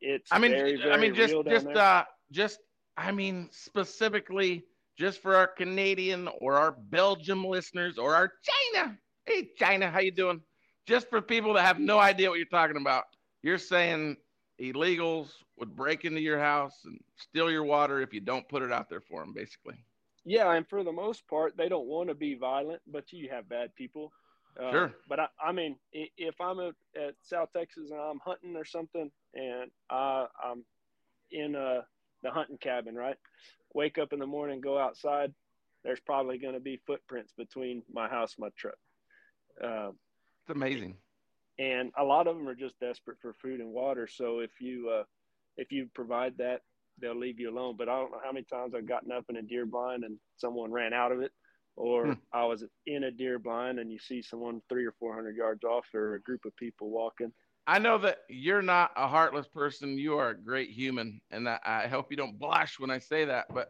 It 0.00 0.22
it's 0.22 0.32
I 0.32 0.38
mean, 0.38 0.52
very, 0.52 0.76
very 0.76 0.92
I 0.92 0.96
mean, 0.96 1.14
just 1.14 1.34
just 1.48 1.66
there. 1.66 1.78
uh, 1.78 2.04
just 2.30 2.60
I 2.96 3.12
mean, 3.12 3.48
specifically 3.52 4.64
just 4.96 5.22
for 5.22 5.36
our 5.36 5.46
Canadian 5.46 6.28
or 6.40 6.54
our 6.54 6.72
Belgium 6.72 7.44
listeners 7.44 7.98
or 7.98 8.14
our 8.14 8.32
China. 8.74 8.98
Hey, 9.26 9.50
China, 9.56 9.90
how 9.90 10.00
you 10.00 10.10
doing? 10.10 10.40
Just 10.86 11.08
for 11.08 11.20
people 11.20 11.54
that 11.54 11.64
have 11.64 11.78
no 11.78 11.98
idea 11.98 12.28
what 12.30 12.38
you're 12.38 12.46
talking 12.46 12.76
about, 12.76 13.04
you're 13.42 13.58
saying 13.58 14.16
illegals 14.60 15.30
would 15.58 15.76
break 15.76 16.04
into 16.04 16.20
your 16.20 16.38
house 16.38 16.74
and 16.84 16.98
steal 17.16 17.50
your 17.50 17.64
water 17.64 18.00
if 18.00 18.12
you 18.12 18.20
don't 18.20 18.48
put 18.48 18.62
it 18.62 18.72
out 18.72 18.88
there 18.88 19.00
for 19.00 19.20
them, 19.20 19.32
basically. 19.32 19.74
Yeah, 20.24 20.52
and 20.52 20.66
for 20.68 20.82
the 20.82 20.92
most 20.92 21.26
part, 21.28 21.56
they 21.56 21.68
don't 21.68 21.86
want 21.86 22.08
to 22.08 22.14
be 22.14 22.34
violent, 22.34 22.82
but 22.86 23.12
you 23.12 23.28
have 23.30 23.48
bad 23.48 23.74
people. 23.74 24.12
Uh, 24.60 24.70
Sure. 24.72 24.94
But 25.08 25.20
I, 25.20 25.26
I 25.42 25.52
mean, 25.52 25.76
if 25.92 26.40
I'm 26.40 26.58
at, 26.60 26.74
at 27.00 27.14
South 27.22 27.50
Texas 27.56 27.90
and 27.90 28.00
I'm 28.00 28.18
hunting 28.24 28.56
or 28.56 28.64
something, 28.64 29.10
and 29.34 29.70
uh, 29.90 30.26
I'm 30.42 30.64
in 31.30 31.54
uh, 31.54 31.82
the 32.22 32.30
hunting 32.30 32.58
cabin, 32.58 32.94
right? 32.94 33.16
Wake 33.74 33.98
up 33.98 34.12
in 34.12 34.18
the 34.18 34.26
morning, 34.26 34.60
go 34.60 34.78
outside. 34.78 35.32
There's 35.84 36.00
probably 36.00 36.38
going 36.38 36.54
to 36.54 36.60
be 36.60 36.80
footprints 36.86 37.32
between 37.36 37.82
my 37.92 38.08
house 38.08 38.34
and 38.36 38.44
my 38.46 38.48
truck. 38.56 38.74
Uh, 39.62 39.90
It's 40.42 40.50
amazing. 40.50 40.96
and 41.58 41.92
a 41.96 42.02
lot 42.04 42.26
of 42.26 42.36
them 42.36 42.48
are 42.48 42.54
just 42.54 42.78
desperate 42.80 43.18
for 43.20 43.32
food 43.34 43.60
and 43.60 43.70
water. 43.72 44.06
So 44.08 44.40
if 44.40 44.50
you 44.60 44.90
uh, 44.90 45.04
if 45.56 45.70
you 45.70 45.88
provide 45.94 46.36
that, 46.38 46.62
they'll 47.00 47.18
leave 47.18 47.38
you 47.38 47.50
alone. 47.50 47.76
But 47.78 47.88
I 47.88 47.96
don't 48.00 48.10
know 48.10 48.20
how 48.24 48.32
many 48.32 48.44
times 48.44 48.74
I've 48.74 48.88
gotten 48.88 49.12
up 49.12 49.26
in 49.28 49.36
a 49.36 49.42
deer 49.42 49.66
blind 49.66 50.02
and 50.04 50.18
someone 50.36 50.72
ran 50.72 50.92
out 50.92 51.12
of 51.12 51.20
it, 51.20 51.30
or 51.78 52.06
Hmm. 52.06 52.12
I 52.32 52.44
was 52.44 52.64
in 52.86 53.04
a 53.04 53.10
deer 53.10 53.38
blind 53.38 53.78
and 53.78 53.90
you 53.90 53.98
see 53.98 54.22
someone 54.22 54.60
three 54.68 54.84
or 54.84 54.92
four 54.98 55.14
hundred 55.14 55.36
yards 55.36 55.64
off, 55.64 55.86
or 55.94 56.14
a 56.14 56.20
group 56.20 56.44
of 56.44 56.54
people 56.56 56.90
walking. 56.90 57.32
I 57.66 57.78
know 57.78 57.98
that 57.98 58.18
you're 58.28 58.62
not 58.62 58.92
a 58.96 59.06
heartless 59.06 59.46
person. 59.46 59.98
You 59.98 60.16
are 60.18 60.30
a 60.30 60.38
great 60.38 60.70
human, 60.70 61.20
and 61.30 61.48
I, 61.48 61.58
I 61.64 61.86
hope 61.86 62.10
you 62.10 62.16
don't 62.16 62.38
blush 62.38 62.78
when 62.80 62.90
I 62.90 62.98
say 62.98 63.24
that. 63.26 63.46
But 63.52 63.68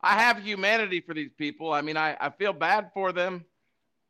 I 0.00 0.18
have 0.18 0.42
humanity 0.42 1.00
for 1.00 1.14
these 1.14 1.32
people. 1.38 1.72
I 1.72 1.80
mean, 1.80 1.96
I, 1.96 2.16
I 2.20 2.30
feel 2.30 2.52
bad 2.52 2.90
for 2.92 3.12
them, 3.12 3.44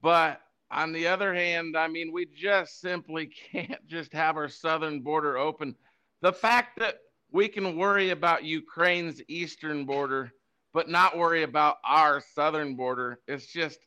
but 0.02 0.40
on 0.70 0.92
the 0.92 1.06
other 1.06 1.34
hand, 1.34 1.76
I 1.76 1.88
mean, 1.88 2.12
we 2.12 2.26
just 2.26 2.80
simply 2.80 3.26
can't 3.52 3.86
just 3.86 4.12
have 4.12 4.36
our 4.36 4.48
southern 4.48 5.00
border 5.00 5.36
open. 5.38 5.76
The 6.22 6.32
fact 6.32 6.78
that 6.80 6.96
we 7.30 7.48
can 7.48 7.76
worry 7.76 8.10
about 8.10 8.44
Ukraine's 8.44 9.20
eastern 9.28 9.84
border, 9.84 10.32
but 10.76 10.90
not 10.90 11.16
worry 11.16 11.42
about 11.42 11.78
our 11.84 12.22
southern 12.34 12.74
border, 12.76 13.18
it's 13.26 13.46
just, 13.46 13.78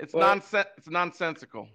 it's 0.00 0.14
Well- 0.14 0.26
nonsense. 0.26 0.68
It's 0.78 0.88
nonsensical. 0.88 1.68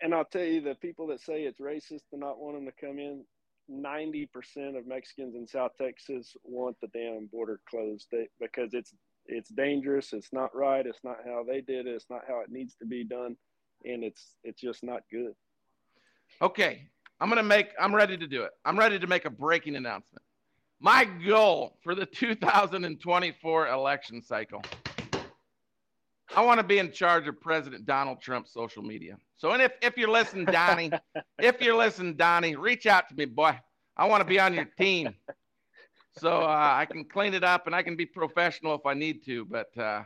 And 0.00 0.14
I'll 0.14 0.24
tell 0.24 0.44
you, 0.44 0.60
the 0.60 0.76
people 0.76 1.08
that 1.08 1.20
say 1.20 1.42
it's 1.42 1.58
racist 1.58 2.08
to 2.10 2.16
not 2.16 2.38
want 2.38 2.56
them 2.56 2.64
to 2.66 2.72
come 2.72 3.00
in, 3.00 3.24
ninety 3.66 4.26
percent 4.26 4.76
of 4.76 4.86
Mexicans 4.86 5.34
in 5.34 5.48
South 5.48 5.72
Texas 5.80 6.36
want 6.44 6.76
the 6.80 6.86
damn 6.88 7.26
border 7.26 7.58
closed 7.68 8.06
they, 8.12 8.28
because 8.38 8.72
it's 8.72 8.94
it's 9.26 9.48
dangerous. 9.48 10.12
It's 10.12 10.32
not 10.32 10.54
right. 10.54 10.86
It's 10.86 11.02
not 11.02 11.16
how 11.24 11.42
they 11.42 11.60
did 11.60 11.88
it. 11.88 11.94
It's 11.94 12.10
not 12.10 12.22
how 12.28 12.40
it 12.40 12.50
needs 12.50 12.76
to 12.76 12.86
be 12.86 13.02
done, 13.02 13.36
and 13.84 14.04
it's 14.04 14.36
it's 14.44 14.60
just 14.60 14.84
not 14.84 15.02
good. 15.10 15.34
Okay, 16.40 16.86
I'm 17.20 17.28
gonna 17.28 17.42
make. 17.42 17.70
I'm 17.80 17.94
ready 17.94 18.16
to 18.16 18.28
do 18.28 18.42
it. 18.42 18.52
I'm 18.64 18.78
ready 18.78 19.00
to 19.00 19.06
make 19.08 19.24
a 19.24 19.30
breaking 19.30 19.74
announcement. 19.74 20.22
My 20.80 21.04
goal 21.04 21.78
for 21.82 21.94
the 21.94 22.06
2024 22.06 23.68
election 23.68 24.22
cycle. 24.22 24.62
I 26.34 26.44
want 26.44 26.58
to 26.58 26.66
be 26.66 26.78
in 26.78 26.90
charge 26.92 27.28
of 27.28 27.40
President 27.40 27.86
Donald 27.86 28.20
Trump's 28.20 28.52
social 28.52 28.82
media. 28.82 29.16
So, 29.36 29.52
and 29.52 29.62
if 29.62 29.72
if 29.82 29.96
you're 29.96 30.10
listening, 30.10 30.46
Donnie, 30.46 30.92
if 31.38 31.60
you're 31.60 31.76
listening, 31.76 32.16
Donnie, 32.16 32.56
reach 32.56 32.86
out 32.86 33.08
to 33.08 33.14
me, 33.14 33.24
boy. 33.24 33.58
I 33.96 34.06
want 34.08 34.20
to 34.22 34.24
be 34.24 34.40
on 34.40 34.52
your 34.54 34.64
team, 34.64 35.14
so 36.12 36.42
uh, 36.42 36.74
I 36.76 36.86
can 36.86 37.04
clean 37.04 37.34
it 37.34 37.44
up 37.44 37.66
and 37.66 37.74
I 37.74 37.82
can 37.82 37.96
be 37.96 38.06
professional 38.06 38.74
if 38.74 38.84
I 38.84 38.94
need 38.94 39.24
to. 39.26 39.44
But 39.44 39.76
uh, 39.78 40.02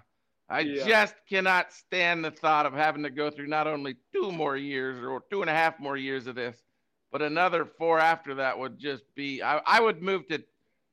I 0.50 0.60
Yeah. 0.60 0.84
just 0.86 1.14
cannot 1.28 1.72
stand 1.72 2.24
the 2.24 2.30
thought 2.30 2.66
of 2.66 2.74
having 2.74 3.02
to 3.04 3.10
go 3.10 3.30
through 3.30 3.46
not 3.46 3.66
only 3.66 3.96
two 4.12 4.30
more 4.30 4.56
years 4.56 5.02
or 5.02 5.22
two 5.30 5.40
and 5.40 5.48
a 5.50 5.54
half 5.54 5.80
more 5.80 5.96
years 5.96 6.26
of 6.26 6.34
this, 6.34 6.62
but 7.10 7.22
another 7.22 7.64
four 7.64 7.98
after 7.98 8.34
that 8.34 8.58
would 8.58 8.78
just 8.78 9.04
be. 9.14 9.42
I, 9.42 9.62
I 9.66 9.80
would 9.80 10.02
move 10.02 10.28
to. 10.28 10.44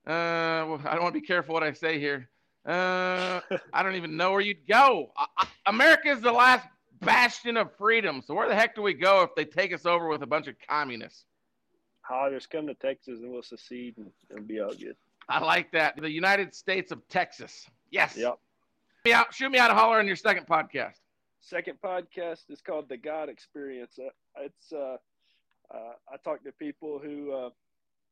Uh, 0.06 0.65
well, 0.68 0.82
I 0.86 0.94
don't 0.94 1.04
want 1.04 1.15
to 1.15 1.22
be 1.22 1.26
careful 1.26 1.54
what 1.54 1.63
I 1.63 1.74
say 1.74 2.00
here. 2.00 2.30
Uh, 2.65 3.41
I 3.74 3.84
don't 3.84 3.96
even 3.96 4.18
know 4.18 4.32
where 4.32 4.41
you'd 4.41 4.68
go. 4.68 5.12
I, 5.18 5.26
I, 5.38 5.48
America 5.68 6.10
is 6.10 6.22
the 6.22 6.32
last 6.32 6.68
bastion 7.02 7.58
of 7.58 7.76
freedom. 7.78 8.22
So 8.26 8.34
where 8.34 8.48
the 8.48 8.56
heck 8.56 8.76
do 8.76 8.82
we 8.82 8.94
go 8.94 9.24
if 9.24 9.36
they 9.36 9.46
take 9.46 9.74
us 9.74 9.86
over 9.86 10.08
with 10.08 10.22
a 10.22 10.28
bunch 10.28 10.48
of 10.48 10.56
communists? 10.68 11.26
I'll 12.10 12.30
just 12.30 12.50
come 12.50 12.68
to 12.68 12.76
Texas 12.76 13.20
and 13.20 13.32
we'll 13.32 13.41
secede 13.44 13.98
and 13.98 14.12
it'll 14.30 14.44
be 14.44 14.60
all 14.60 14.74
good. 14.74 14.96
I 15.28 15.39
like 15.39 15.72
that. 15.72 16.00
The 16.00 16.10
United 16.10 16.54
States 16.54 16.91
of 16.91 17.08
Texas. 17.08 17.68
Yes. 17.89 18.15
Yep. 18.15 18.38
Shoot 19.06 19.10
me 19.10 19.13
out, 19.13 19.34
shoot 19.34 19.52
me 19.52 19.58
out 19.58 19.72
a 19.72 19.74
holler 19.74 19.98
on 19.98 20.06
your 20.08 20.15
second 20.15 20.46
podcast. 20.46 21.00
Second 21.41 21.78
podcast 21.84 22.50
is 22.50 22.62
called 22.62 22.89
The 22.89 22.98
God 22.98 23.30
Experience. 23.30 23.98
Uh, 24.00 24.10
It's 24.41 24.72
uh, 24.72 24.98
uh, 25.74 25.94
I 26.12 26.18
talk 26.24 26.44
to 26.44 26.52
people 26.52 27.00
who 27.00 27.32
uh, 27.32 27.50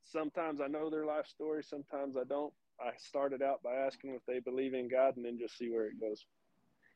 sometimes 0.04 0.62
I 0.62 0.68
know 0.68 0.90
their 0.90 1.06
life 1.06 1.28
story, 1.28 1.64
sometimes 1.64 2.16
I 2.18 2.24
don't. 2.24 2.54
I 2.80 2.92
started 2.98 3.42
out 3.42 3.62
by 3.64 3.76
asking 3.76 4.12
if 4.16 4.22
they 4.28 4.40
believe 4.40 4.74
in 4.74 4.88
God, 4.90 5.16
and 5.18 5.26
then 5.26 5.38
just 5.40 5.58
see 5.58 5.70
where 5.70 5.86
it 5.88 6.00
goes. 6.00 6.26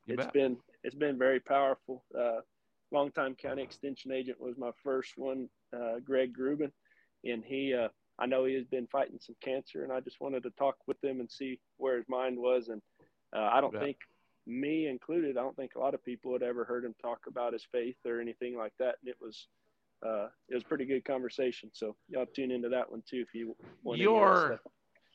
You 0.05 0.13
It's 0.13 0.25
bet. 0.25 0.33
been 0.33 0.57
it's 0.83 0.95
been 0.95 1.17
very 1.17 1.39
powerful. 1.39 2.03
Uh, 2.17 2.41
longtime 2.91 3.35
county 3.35 3.63
extension 3.63 4.11
agent 4.11 4.39
was 4.39 4.57
my 4.57 4.71
first 4.83 5.17
one, 5.17 5.49
uh, 5.75 5.99
Greg 6.03 6.33
Grubin, 6.33 6.71
and 7.23 7.43
he 7.43 7.73
uh, 7.73 7.89
I 8.19 8.25
know 8.25 8.45
he 8.45 8.55
has 8.55 8.65
been 8.65 8.87
fighting 8.87 9.19
some 9.19 9.35
cancer, 9.41 9.83
and 9.83 9.91
I 9.91 9.99
just 9.99 10.21
wanted 10.21 10.43
to 10.43 10.51
talk 10.51 10.77
with 10.87 11.03
him 11.03 11.19
and 11.19 11.29
see 11.29 11.59
where 11.77 11.97
his 11.97 12.07
mind 12.09 12.37
was. 12.37 12.69
And 12.69 12.81
uh, 13.35 13.49
I 13.53 13.61
don't 13.61 13.77
Yeah. 13.77 13.79
think 13.79 13.97
me 14.45 14.87
included, 14.87 15.37
I 15.37 15.41
don't 15.41 15.55
think 15.55 15.75
a 15.75 15.79
lot 15.79 15.93
of 15.93 16.03
people 16.03 16.33
had 16.33 16.43
ever 16.43 16.63
heard 16.63 16.85
him 16.85 16.95
talk 17.01 17.19
about 17.27 17.53
his 17.53 17.65
faith 17.71 17.97
or 18.05 18.19
anything 18.21 18.57
like 18.57 18.73
that. 18.79 18.95
And 19.01 19.09
it 19.09 19.17
was 19.21 19.47
uh, 20.05 20.27
it 20.49 20.53
was 20.53 20.63
a 20.63 20.67
pretty 20.67 20.85
good 20.85 21.05
conversation. 21.05 21.69
So 21.73 21.95
y'all 22.09 22.25
tune 22.25 22.51
into 22.51 22.69
that 22.69 22.89
one 22.89 23.03
too 23.09 23.23
if 23.27 23.33
you 23.33 23.55
want. 23.83 23.99
any 23.99 24.05
of 24.05 24.13
that 24.13 24.19
Your 24.19 24.59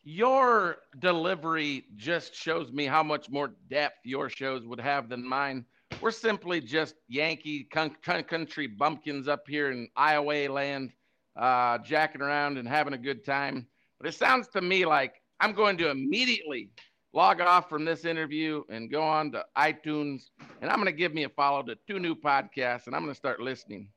your 0.05 0.77
delivery 0.99 1.85
just 1.97 2.35
shows 2.35 2.73
me 2.73 2.87
how 2.87 3.03
much 3.03 3.31
more 3.31 3.53
depth 3.71 3.99
your 4.05 4.29
shows 4.29 4.67
would 4.67 4.81
have 4.81 5.09
than 5.09 5.27
mine. 5.27 5.65
We're 6.01 6.11
simply 6.11 6.61
just 6.61 6.97
Yankee 7.09 7.65
con- 7.65 7.97
con- 8.03 8.25
country 8.25 8.67
bumpkins 8.67 9.29
up 9.29 9.45
here 9.47 9.71
in 9.71 9.89
Iowa 9.95 10.51
land, 10.51 10.93
uh, 11.37 11.79
jacking 11.79 12.21
around 12.21 12.59
and 12.59 12.67
having 12.67 12.95
a 12.95 12.99
good 12.99 13.25
time. 13.25 13.69
But 14.01 14.09
it 14.09 14.15
sounds 14.15 14.49
to 14.49 14.61
me 14.61 14.85
like 14.85 15.15
I'm 15.39 15.53
going 15.53 15.77
to 15.79 15.91
immediately 15.91 16.71
log 17.13 17.41
off 17.41 17.69
from 17.69 17.85
this 17.85 18.05
interview 18.05 18.65
and 18.71 18.91
go 18.91 19.03
on 19.03 19.31
to 19.33 19.45
iTunes, 19.57 20.31
and 20.61 20.71
I'm 20.71 20.77
going 20.77 20.87
to 20.87 20.93
give 20.93 21.15
me 21.15 21.25
a 21.25 21.29
follow 21.29 21.63
to 21.63 21.77
two 21.87 22.01
new 22.01 22.17
podcasts, 22.17 22.87
and 22.87 22.97
I'm 22.97 23.03
going 23.03 23.13
to 23.13 23.19
start 23.19 23.41
listening. 23.41 23.89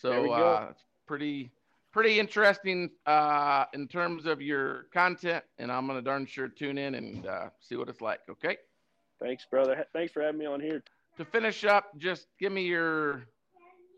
So 0.00 0.32
uh, 0.32 0.68
it's 0.70 0.84
pretty 1.06 1.50
pretty 1.92 2.18
interesting 2.18 2.90
uh, 3.06 3.66
in 3.74 3.86
terms 3.86 4.24
of 4.24 4.40
your 4.40 4.84
content, 4.94 5.44
and 5.58 5.70
I'm 5.70 5.86
gonna 5.86 6.00
darn 6.00 6.24
sure 6.26 6.48
tune 6.48 6.78
in 6.78 6.94
and 6.94 7.26
uh, 7.26 7.50
see 7.60 7.76
what 7.76 7.88
it's 7.88 8.00
like. 8.00 8.20
Okay. 8.30 8.56
Thanks, 9.20 9.44
brother. 9.50 9.84
Thanks 9.92 10.12
for 10.12 10.22
having 10.22 10.38
me 10.38 10.46
on 10.46 10.60
here. 10.60 10.82
To 11.18 11.24
finish 11.24 11.64
up, 11.64 11.98
just 11.98 12.28
give 12.38 12.52
me 12.52 12.62
your 12.62 13.26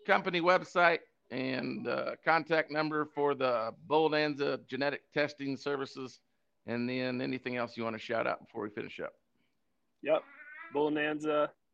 company 0.05 0.41
website 0.41 0.99
and 1.31 1.87
uh, 1.87 2.13
contact 2.25 2.73
number 2.73 3.09
for 3.15 3.35
the 3.35 3.73
Bonanza 3.87 4.59
genetic 4.69 5.03
testing 5.15 5.57
services, 5.57 6.19
and 6.67 6.89
then 6.89 7.21
anything 7.21 7.57
else 7.57 7.77
you 7.77 7.85
want 7.85 7.95
to 7.95 8.03
shout 8.03 8.27
out 8.27 8.45
before 8.45 8.63
we 8.63 8.71
finish 8.71 8.99
up. 8.99 9.13
Yep. 10.03 10.25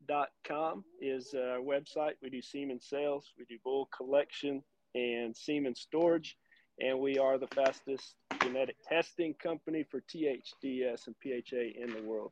Bullnanza.com 0.07 0.85
is 1.01 1.35
our 1.35 1.59
website. 1.61 2.13
We 2.23 2.31
do 2.31 2.41
semen 2.43 2.81
sales, 2.81 3.33
we 3.39 3.45
do 3.45 3.57
bull 3.65 3.89
collection 3.97 4.63
and 4.95 5.37
semen 5.37 5.75
storage. 5.75 6.37
and 6.81 6.99
we 6.99 7.19
are 7.19 7.39
the 7.39 7.47
fastest 7.49 8.15
genetic 8.41 8.77
testing 8.89 9.35
company 9.35 9.85
for 9.91 10.01
THDS 10.01 11.09
and 11.09 11.17
PHA 11.23 11.83
in 11.83 11.93
the 11.93 12.03
world. 12.03 12.31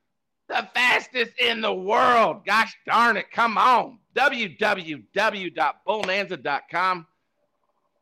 The 0.48 0.68
fastest 0.72 1.32
in 1.40 1.60
the 1.60 1.74
world. 1.74 2.46
Gosh 2.46 2.72
darn 2.86 3.16
it. 3.16 3.32
Come 3.32 3.58
on. 3.58 3.98
www.bonanza.com. 4.14 7.06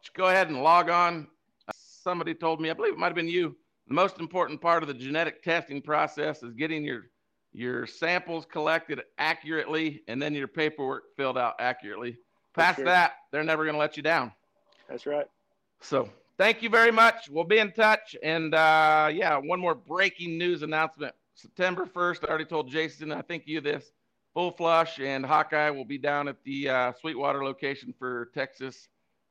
Just 0.03 0.14
go 0.14 0.27
ahead 0.27 0.48
and 0.48 0.62
log 0.62 0.90
on. 0.90 1.27
Somebody 1.72 2.35
told 2.35 2.61
me, 2.61 2.68
I 2.68 2.74
believe 2.74 2.92
it 2.92 2.98
might 2.98 3.07
have 3.07 3.14
been 3.14 3.27
you, 3.29 3.57
the 3.88 3.94
most 3.94 4.20
important 4.20 4.61
part 4.61 4.83
of 4.83 4.88
the 4.88 4.94
genetic 4.94 5.42
testing 5.42 5.81
process 5.81 6.42
is 6.42 6.53
getting 6.53 6.85
your 6.85 7.05
your 7.54 7.86
samples 7.86 8.44
collected 8.44 9.00
accurately 9.16 10.02
and 10.08 10.20
then 10.20 10.34
your 10.34 10.48
paperwork 10.48 11.04
filled 11.16 11.38
out 11.38 11.54
accurately. 11.60 12.18
Past 12.52 12.76
sure. 12.76 12.84
that, 12.84 13.12
they're 13.30 13.44
never 13.44 13.64
going 13.64 13.74
to 13.74 13.78
let 13.78 13.96
you 13.96 14.02
down. 14.02 14.32
That's 14.88 15.06
right. 15.06 15.26
So 15.80 16.10
thank 16.36 16.62
you 16.62 16.68
very 16.68 16.90
much. 16.90 17.30
We'll 17.30 17.44
be 17.44 17.58
in 17.58 17.72
touch. 17.72 18.16
And 18.22 18.54
uh, 18.54 19.08
yeah, 19.12 19.36
one 19.38 19.60
more 19.60 19.74
breaking 19.74 20.36
news 20.36 20.62
announcement. 20.62 21.14
September 21.34 21.86
1st, 21.86 22.24
I 22.24 22.28
already 22.28 22.44
told 22.44 22.70
Jason, 22.70 23.12
I 23.12 23.22
think 23.22 23.44
you 23.46 23.60
this. 23.60 23.92
Full 24.34 24.50
Flush 24.50 24.98
and 24.98 25.24
Hawkeye 25.24 25.70
will 25.70 25.84
be 25.84 25.98
down 25.98 26.26
at 26.26 26.42
the 26.42 26.68
uh, 26.68 26.92
Sweetwater 27.00 27.44
location 27.44 27.94
for 27.96 28.30
Texas 28.34 28.88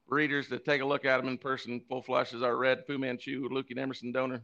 breeders 0.07 0.47
to 0.47 0.59
take 0.59 0.81
a 0.81 0.85
look 0.85 1.03
at 1.03 1.17
them 1.17 1.27
in 1.27 1.37
person. 1.37 1.81
Full 1.89 2.01
Flush 2.01 2.33
is 2.33 2.41
our 2.41 2.55
red 2.55 2.85
Fu 2.87 2.97
Manchu, 2.97 3.49
Luke 3.51 3.67
and 3.69 3.79
Emerson 3.79 4.13
donor 4.13 4.43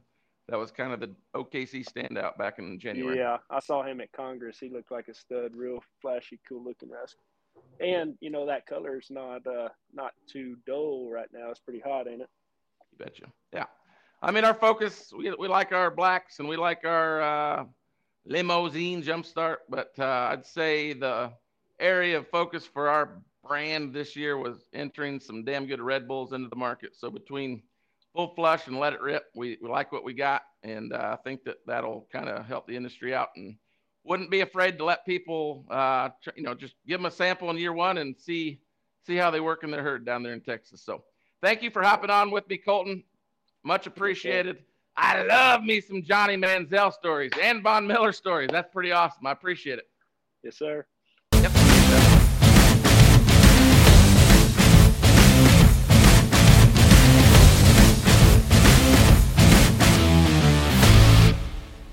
that 0.49 0.57
was 0.57 0.71
kind 0.71 0.93
of 0.93 0.99
the 0.99 1.12
OKC 1.35 1.85
standout 1.85 2.38
back 2.38 2.59
in 2.59 2.79
January. 2.79 3.17
Yeah, 3.17 3.38
I 3.49 3.59
saw 3.59 3.83
him 3.83 4.01
at 4.01 4.12
Congress. 4.12 4.57
He 4.59 4.69
looked 4.69 4.91
like 4.91 5.07
a 5.07 5.13
stud, 5.13 5.55
real 5.55 5.83
flashy, 6.01 6.39
cool 6.47 6.63
looking 6.63 6.89
rascal. 6.89 7.21
And 7.79 8.15
you 8.21 8.29
know 8.29 8.45
that 8.45 8.65
color's 8.65 9.07
not 9.09 9.45
uh 9.45 9.69
not 9.93 10.13
too 10.27 10.57
dull 10.65 11.09
right 11.12 11.27
now. 11.33 11.49
It's 11.49 11.59
pretty 11.59 11.79
hot, 11.79 12.07
ain't 12.07 12.21
it? 12.21 12.29
You 12.91 12.97
betcha. 13.05 13.25
Yeah. 13.53 13.65
I 14.21 14.31
mean, 14.31 14.43
our 14.43 14.53
focus 14.53 15.13
we 15.15 15.33
we 15.38 15.47
like 15.47 15.71
our 15.71 15.91
blacks 15.91 16.39
and 16.39 16.47
we 16.47 16.57
like 16.57 16.85
our 16.85 17.21
uh, 17.21 17.65
Limousin 18.25 19.01
jumpstart, 19.03 19.57
but 19.69 19.91
uh, 19.97 20.29
I'd 20.31 20.45
say 20.45 20.93
the 20.93 21.31
area 21.79 22.17
of 22.17 22.27
focus 22.27 22.65
for 22.65 22.89
our 22.89 23.21
brand 23.47 23.93
this 23.93 24.15
year 24.15 24.38
was 24.38 24.65
entering 24.73 25.19
some 25.19 25.43
damn 25.43 25.65
good 25.65 25.81
Red 25.81 26.07
Bulls 26.07 26.33
into 26.33 26.49
the 26.49 26.55
market. 26.55 26.95
So 26.95 27.09
between 27.09 27.63
full 28.13 28.33
flush 28.35 28.67
and 28.67 28.79
let 28.79 28.93
it 28.93 29.01
rip. 29.01 29.25
We, 29.35 29.57
we 29.61 29.69
like 29.69 29.91
what 29.91 30.03
we 30.03 30.13
got, 30.13 30.43
and 30.63 30.93
uh, 30.93 31.17
I 31.19 31.23
think 31.23 31.43
that 31.45 31.57
that'll 31.65 32.07
kind 32.11 32.29
of 32.29 32.45
help 32.45 32.67
the 32.67 32.75
industry 32.75 33.13
out. 33.13 33.29
And 33.35 33.55
wouldn't 34.03 34.31
be 34.31 34.41
afraid 34.41 34.77
to 34.77 34.85
let 34.85 35.05
people, 35.05 35.65
uh, 35.69 36.09
tr- 36.23 36.31
you 36.35 36.43
know, 36.43 36.53
just 36.53 36.75
give 36.87 36.99
them 36.99 37.05
a 37.05 37.11
sample 37.11 37.49
in 37.49 37.57
year 37.57 37.73
one 37.73 37.97
and 37.97 38.17
see 38.17 38.59
see 39.05 39.15
how 39.15 39.31
they 39.31 39.39
work 39.39 39.63
in 39.63 39.71
their 39.71 39.81
herd 39.81 40.05
down 40.05 40.23
there 40.23 40.33
in 40.33 40.41
Texas. 40.41 40.83
So 40.83 41.03
thank 41.41 41.63
you 41.63 41.71
for 41.71 41.81
hopping 41.81 42.09
on 42.09 42.31
with 42.31 42.47
me, 42.49 42.59
Kolten. 42.65 43.03
Much 43.63 43.87
appreciated. 43.87 44.63
I 44.97 45.23
love 45.23 45.63
me 45.63 45.79
some 45.79 46.03
Johnny 46.03 46.35
Manziel 46.35 46.91
stories 46.91 47.31
and 47.41 47.63
Von 47.63 47.87
Miller 47.87 48.11
stories. 48.11 48.49
That's 48.51 48.71
pretty 48.71 48.91
awesome. 48.91 49.25
I 49.25 49.31
appreciate 49.31 49.79
it. 49.79 49.85
Yes, 50.43 50.57
sir. 50.57 50.85